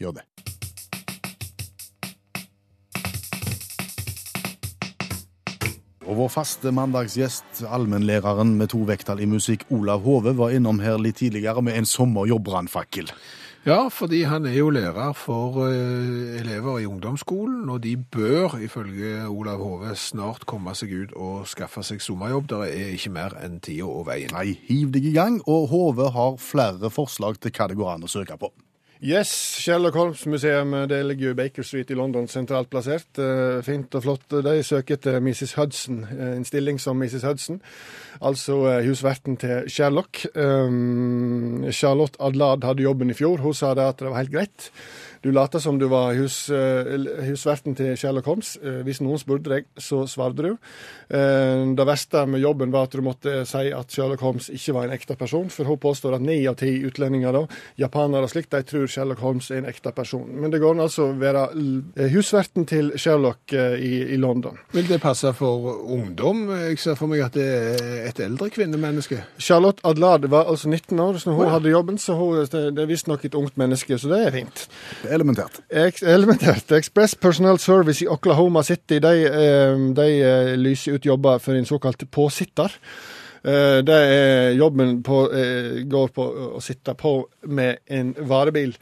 [0.00, 0.26] Gjør det.
[6.02, 10.98] Og vår faste mandagsgjest, allmennlæreren med to vekttall i musikk, Olav Hove, var innom her
[11.00, 13.08] litt tidligere med en sommerjobbbrannfakkel.
[13.62, 19.28] Ja, fordi han er jo lærer for eh, elever i ungdomsskolen, og de bør, ifølge
[19.28, 22.48] Olav Hove, snart komme seg ut og skaffe seg sommerjobb.
[22.50, 24.34] Det er ikke mer enn tida og veien.
[24.34, 28.10] Nei, hiv deg i gang, og Hove har flere forslag til hva det går an
[28.10, 28.50] å søke på.
[29.02, 33.18] Yes, Sherlock Holmes-museum det ligger jo i Baker Street i London, sentralt plassert.
[33.18, 34.28] Eh, Fint og flott.
[34.46, 35.56] De søker etter Mrs.
[35.58, 37.24] Hudson, eh, en stilling som Mrs.
[37.26, 37.58] Hudson.
[38.22, 40.22] Altså eh, husverten til Sherlock.
[40.36, 43.42] Um, Charlotte Adlad hadde jobben i fjor.
[43.42, 44.70] Hun sa det at det var helt greit.
[45.22, 46.96] Du later som du var hus, eh,
[47.28, 48.56] husverten til Sherlock Holmes.
[48.62, 50.56] Eh, Hvis noen spurte deg, så svarte du.
[51.10, 54.84] Eh, Det verste med jobben var at du måtte si at Sherlock Holmes ikke var
[54.84, 57.46] en ekte person, for hun påstår at ni av ti utlendinger, da,
[57.78, 60.28] japanere og slikt, de tror Sherlock Holmes er en ekte person.
[60.28, 61.46] Men det går an altså å være
[62.12, 64.58] husverten til Sherlock eh, i, i London.
[64.76, 66.44] Vil det passe for ungdom?
[66.68, 69.22] Jeg ser for meg at det er et eldre kvinnemenneske.
[69.40, 73.24] Charlotte Adlad var altså 19 år så hun hadde jobben, så hun, det er visstnok
[73.24, 74.66] et ungt menneske, så det er fint.
[75.08, 75.62] Elementært.
[75.70, 76.72] Ex elementært.
[76.76, 81.68] Express Personnel Service i Oklahoma City de, eh, de eh, lyser ut jobber for en
[81.68, 82.78] såkalt påsitter.
[83.44, 86.26] Eh, Det er jobben på, eh, går på
[86.56, 88.76] å sitte på med en varebil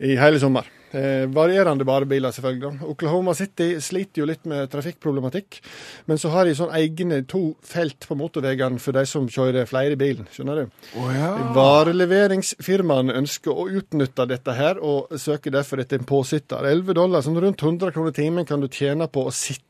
[0.00, 0.64] i hele sommer.
[0.94, 2.60] Eh, varierende varebiler, selvfølgelig.
[2.80, 2.86] da.
[2.86, 5.58] Oklahoma City sliter jo litt med trafikkproblematikk,
[6.06, 9.96] men så har de sånn egne to felt på motorveiene for de som kjører flere
[9.96, 10.28] i bilen.
[10.30, 10.84] Skjønner du?
[11.02, 11.32] Å ja.
[11.56, 16.62] Vareleveringsfirmaene ønsker å utnytte dette her, og søker derfor etter en påsitter.
[16.70, 19.64] 11 dollar, sånn rundt 100 kroner timen kan du tjene på å sitte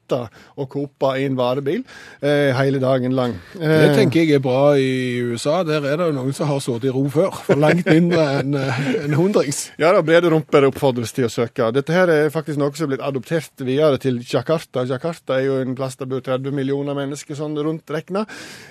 [0.60, 1.78] og kope i en varebil
[2.20, 3.38] eh, hele dagen lang.
[3.56, 5.62] Det Eh, tenker jeg er bra i USA.
[5.64, 7.32] Der er det jo noen som har sittet i ro før.
[7.46, 9.70] For langt mindre enn eh, en hundrings.
[9.80, 11.70] Ja da, brede rumper oppfordres til å søke.
[11.74, 14.84] Dette her er faktisk noe som er blitt adoptert videre til Jakarta.
[14.88, 18.24] Jakarta er jo en plass der bor 30 millioner mennesker sånn rundt regna.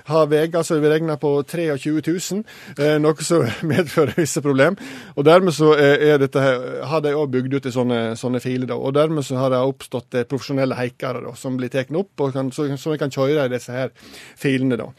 [0.09, 2.43] Har veier som er beregna på 23 000,
[2.77, 4.77] eh, noe som medfører visse problem.
[5.15, 8.41] Og dermed så er, er dette her, har de òg bygd ut i sånne, sånne
[8.43, 8.67] filer.
[8.69, 8.77] Da.
[8.77, 12.33] Og dermed så har det oppstått eh, profesjonelle haikere da, som blir tatt opp, og
[12.35, 13.93] kan, så, så vi kan kjøre i disse her
[14.39, 14.79] filene.
[14.79, 14.89] da.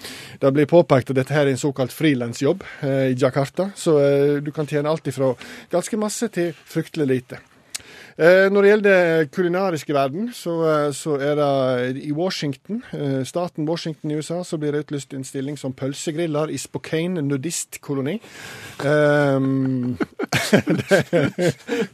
[0.41, 4.37] Det blir påpekt at dette her er en såkalt frilansjobb eh, i Jakarta, så eh,
[4.45, 5.35] du kan tjene alt ifra
[5.73, 7.34] ganske masse til fryktelig lite.
[8.19, 13.25] Eh, Når det gjelder det kulinariske verden, så, eh, så er det i Washington, eh,
[13.27, 18.21] staten Washington i USA, så blir det utlyst en stilling som pølsegriller i Spokane nudistkoloni.
[18.85, 19.97] Um,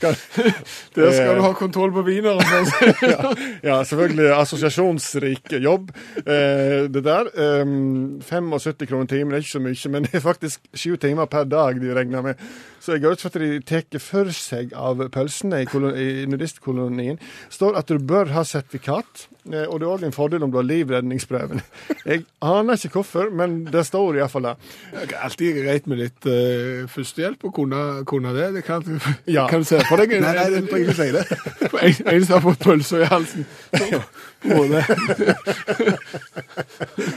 [0.01, 2.41] Der skal du ha kontroll på vineren.
[3.03, 5.91] ja, ja, selvfølgelig assosiasjonsrik jobb.
[6.25, 7.31] Det der.
[7.63, 11.45] Um, 75 kroner timen er ikke så mye, men det er faktisk sju timer per
[11.45, 12.35] dag de regner med.
[12.81, 16.27] Så jeg går ut fra at de tar for seg av pølsene i, kolo- i
[16.31, 17.19] nudistkolonien.
[17.51, 20.67] står at du bør ha sertifikat, og det er òg en fordel om du har
[20.69, 21.63] livredningsprøven.
[22.11, 24.55] Jeg aner ikke hvorfor, men det står iallfall der.
[24.93, 28.51] Det er alltid greit med litt uh, førstehjelp å kunne, kunne det.
[28.59, 28.85] det kan,
[29.37, 29.47] Ja.
[29.51, 31.25] kan du se for deg Nei, nei, det trenger ikke si det.
[31.87, 33.47] en, en som har fått pølser i halsen?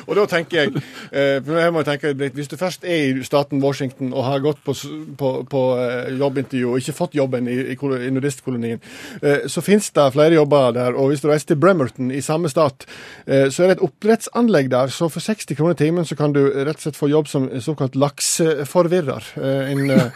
[0.08, 4.24] Og da tenker jeg, eh, jeg tenke, Hvis du først er i staten Washington og
[4.28, 4.74] har gått på,
[5.18, 8.82] på, på eh, jobbintervju og ikke fått jobben i, i, i nudistkolonien,
[9.22, 10.94] eh, så finnes det flere jobber der.
[11.00, 12.86] Og hvis du reiser til Bremerton i samme stat,
[13.26, 14.94] eh, så er det et oppdrettsanlegg der.
[14.94, 17.98] Så for 60 kroner timen så kan du rett og slett få jobb som såkalt
[18.00, 19.34] lakseforvirrer.
[19.42, 20.10] Eh, En eh,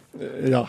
[0.54, 0.66] ja,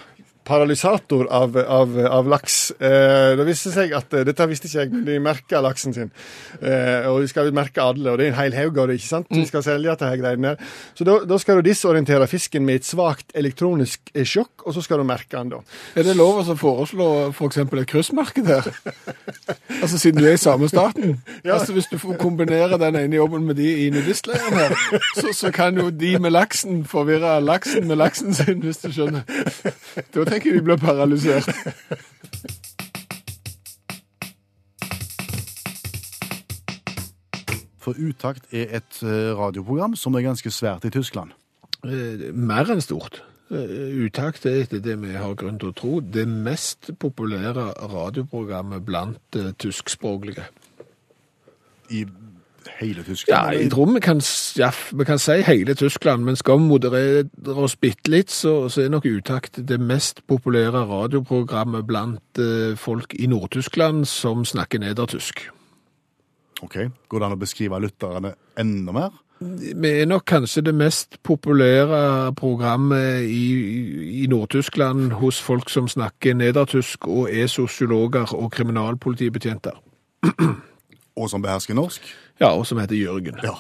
[0.52, 2.58] paralysator av, av, av laks.
[2.72, 6.12] Eh, det viste seg at eh, Dette visste ikke jeg, men de merka laksen sin.
[6.60, 9.10] Eh, og de skal merke alle, og det er en hel haug av det, ikke
[9.10, 9.30] sant?
[9.32, 10.74] De skal selge dette her greiene der.
[10.98, 14.84] Så da, da skal du disorientere fisken med et svakt elektronisk eh, sjokk, og så
[14.86, 15.62] skal du merke den, da.
[15.96, 17.62] Er det lov å foreslå f.eks.
[17.64, 18.72] et kryssmerke der?
[19.82, 21.22] Altså Siden du er i samme staten?
[21.56, 24.76] Altså Hvis du får kombinere den ene jobben med de i nudistleiren her,
[25.16, 29.24] så, så kan jo de med laksen forvirre laksen med laksen sin, hvis du skjønner.
[30.14, 31.50] Da tenker jeg de blir paralysert.
[37.82, 41.34] For Utakt er et eh, radioprogram som er ganske svært i Tyskland.
[41.82, 43.24] Eh, Mer enn stort.
[43.50, 48.86] Eh, Utakt er etter det vi har grunn til å tro det mest populære radioprogrammet
[48.86, 50.46] blant tyskspråklige.
[51.92, 52.06] I
[52.80, 53.54] hele Tyskland?
[53.54, 54.22] Ja, jeg tror vi kan,
[54.58, 58.82] ja, vi kan si hele Tyskland, men skal vi moderere oss bitte litt, så, så
[58.82, 65.50] er nok Utakt det mest populære radioprogrammet blant eh, folk i Nord-Tyskland som snakker nedertysk.
[66.62, 66.78] Ok,
[67.10, 69.20] Går det an å beskrive lytterne enda mer?
[69.42, 73.46] Vi er nok kanskje det mest populære programmet i,
[74.22, 79.82] i Nord-Tyskland hos folk som snakker nedertysk og er sosiologer og kriminalpolitibetjenter.
[81.20, 82.06] Og som behersker norsk?
[82.40, 83.40] Ja, og som heter Jørgen.
[83.44, 83.58] Ja.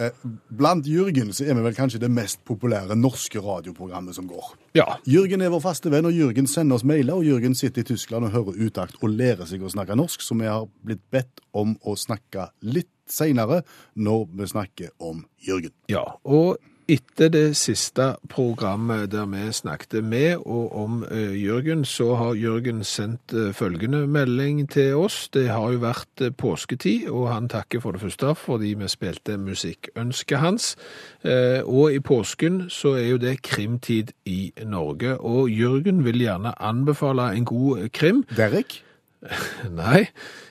[0.00, 0.12] Eh,
[0.56, 4.52] Blant Jørgen så er vi vel kanskje det mest populære norske radioprogrammet som går.
[4.78, 7.18] Ja, Jørgen er vår faste venn, og Jørgen sender oss mailer.
[7.18, 10.36] Og Jørgen sitter i Tyskland og hører utakt og lærer seg å snakke norsk, så
[10.38, 13.62] vi har blitt bedt om å snakke litt seinere
[13.98, 15.74] når vi snakker om Jørgen.
[15.90, 22.14] Ja, og etter det siste programmet der vi snakket med og om eh, Jørgen, så
[22.14, 25.28] har Jørgen sendt eh, følgende melding til oss.
[25.28, 29.38] Det har jo vært eh, påsketid, og han takker for det første fordi vi spilte
[29.38, 30.76] musikkønsket hans.
[31.64, 37.30] Og i påsken så er jo det krimtid i Norge, og Jørgen vil gjerne anbefale
[37.36, 38.24] en god krim.
[38.36, 38.82] Derek?
[39.82, 40.06] Nei,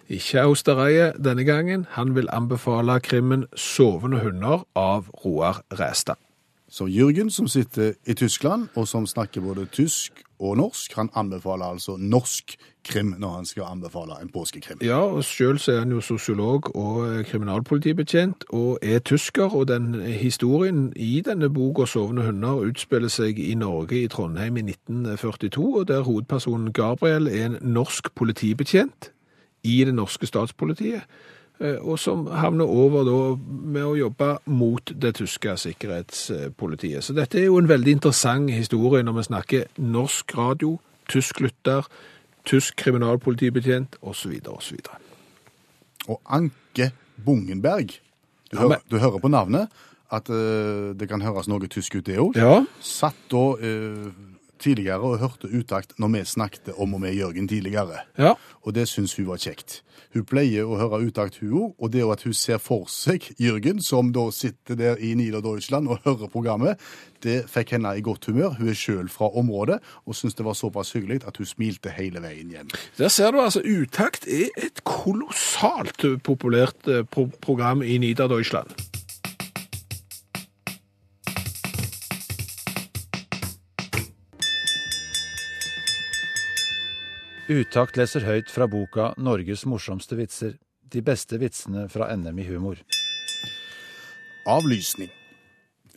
[0.09, 1.87] ikke Austereie denne gangen.
[1.97, 6.28] Han vil anbefale krimmen Sovende hunder av Roar Ræstad.
[6.69, 11.65] Så Jørgen, som sitter i Tyskland, og som snakker både tysk og norsk, han anbefaler
[11.65, 12.55] altså norsk
[12.85, 14.77] krim når han skal anbefale en påskekrim.
[14.81, 20.01] Ja, og selv er han jo sosiolog og eh, kriminalpolitibetjent, og er tysker, og den
[20.01, 25.87] historien i denne boka Sovende hunder utspiller seg i Norge, i Trondheim i 1942, og
[25.87, 29.11] der hovedpersonen Gabriel er en norsk politibetjent
[29.63, 31.01] i det norske statspolitiet,
[31.59, 37.03] og som havner over da med å jobbe mot det tyske sikkerhetspolitiet.
[37.03, 40.77] Så dette er jo en veldig interessant historie når vi snakker norsk radio,
[41.11, 41.89] tysk lytter,
[42.47, 44.79] tysk kriminalpolitibetjent, osv., osv.
[46.07, 46.91] Og Anke
[47.25, 47.99] Bungenberg,
[48.49, 49.67] du, Ja, hører, du hører på navnet
[50.11, 52.39] at uh, det kan høres noe tysk ut det òg.
[52.39, 54.07] Ja, Satt da eh,
[54.59, 58.03] tidligere og hørte utakt når vi snakket om og med Jørgen tidligere.
[58.17, 58.35] Ja.
[58.63, 59.81] Og det syns hun var kjekt.
[60.13, 61.73] Hun pleier å høre utakt, hun òg.
[61.77, 66.01] Og det at hun ser for seg Jørgen, som da sitter der i Niederdeutschland og
[66.05, 66.81] hører programmet,
[67.23, 68.55] det fikk henne i godt humør.
[68.57, 72.23] Hun er sjøl fra området og syns det var såpass hyggelig at hun smilte hele
[72.23, 72.71] veien hjem.
[72.97, 78.73] Der ser du altså, Utakt er et kolossalt populært eh, pro program i Niederdeutschland.
[87.49, 90.59] Utakt leser høyt fra boka 'Norges morsomste vitser'.
[90.85, 92.77] De beste vitsene fra NM i humor.
[94.45, 95.09] Avlysning.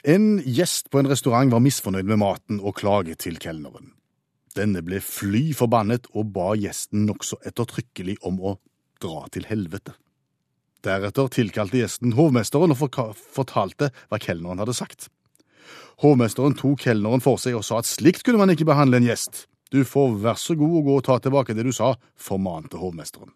[0.04, 3.92] En gjest på en restaurant var misfornøyd med maten og klaget til kelneren.
[4.56, 8.56] Denne ble fly forbannet og ba gjesten nokså ettertrykkelig om å
[9.00, 9.92] dra til helvete.
[10.80, 12.80] Deretter tilkalte gjesten hovmesteren og
[13.12, 15.10] fortalte hva kelneren hadde sagt.
[16.00, 19.51] Hovmesteren tok kelneren for seg og sa at slikt kunne man ikke behandle en gjest.
[19.72, 23.32] Du får vær så god å gå og ta tilbake det du sa, formante hovmesteren.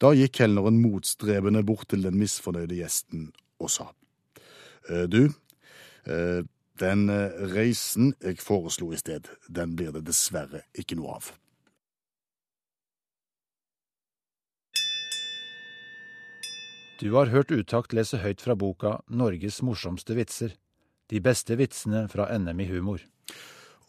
[0.00, 3.28] Da gikk kelneren motstrebende bort til den misfornøyde gjesten
[3.60, 3.90] og sa.
[4.88, 5.28] «Eh, Du,
[6.08, 6.42] eh,
[6.80, 11.32] den eh, reisen jeg foreslo i sted, den blir det dessverre ikke noe av.
[16.98, 20.56] Du har hørt Utakt lese høyt fra boka 'Norges morsomste vitser'.
[21.08, 23.00] De beste vitsene fra NM i humor.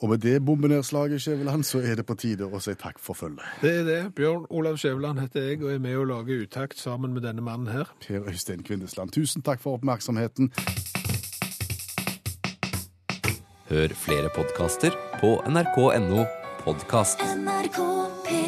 [0.01, 3.45] Og med det bombenedslaget, Skjæveland, så er det på tide å si takk for følget.
[3.61, 3.99] Det er det.
[4.15, 7.71] Bjørn Olav Skjæveland heter jeg, og er med å lage Utakt sammen med denne mannen
[7.71, 7.91] her.
[8.07, 10.51] Per Øystein Kvindesland, tusen takk for oppmerksomheten.
[13.69, 16.25] Hør flere podkaster på nrk.no
[16.65, 17.23] podkast.
[17.39, 17.79] NRK
[18.27, 18.44] P1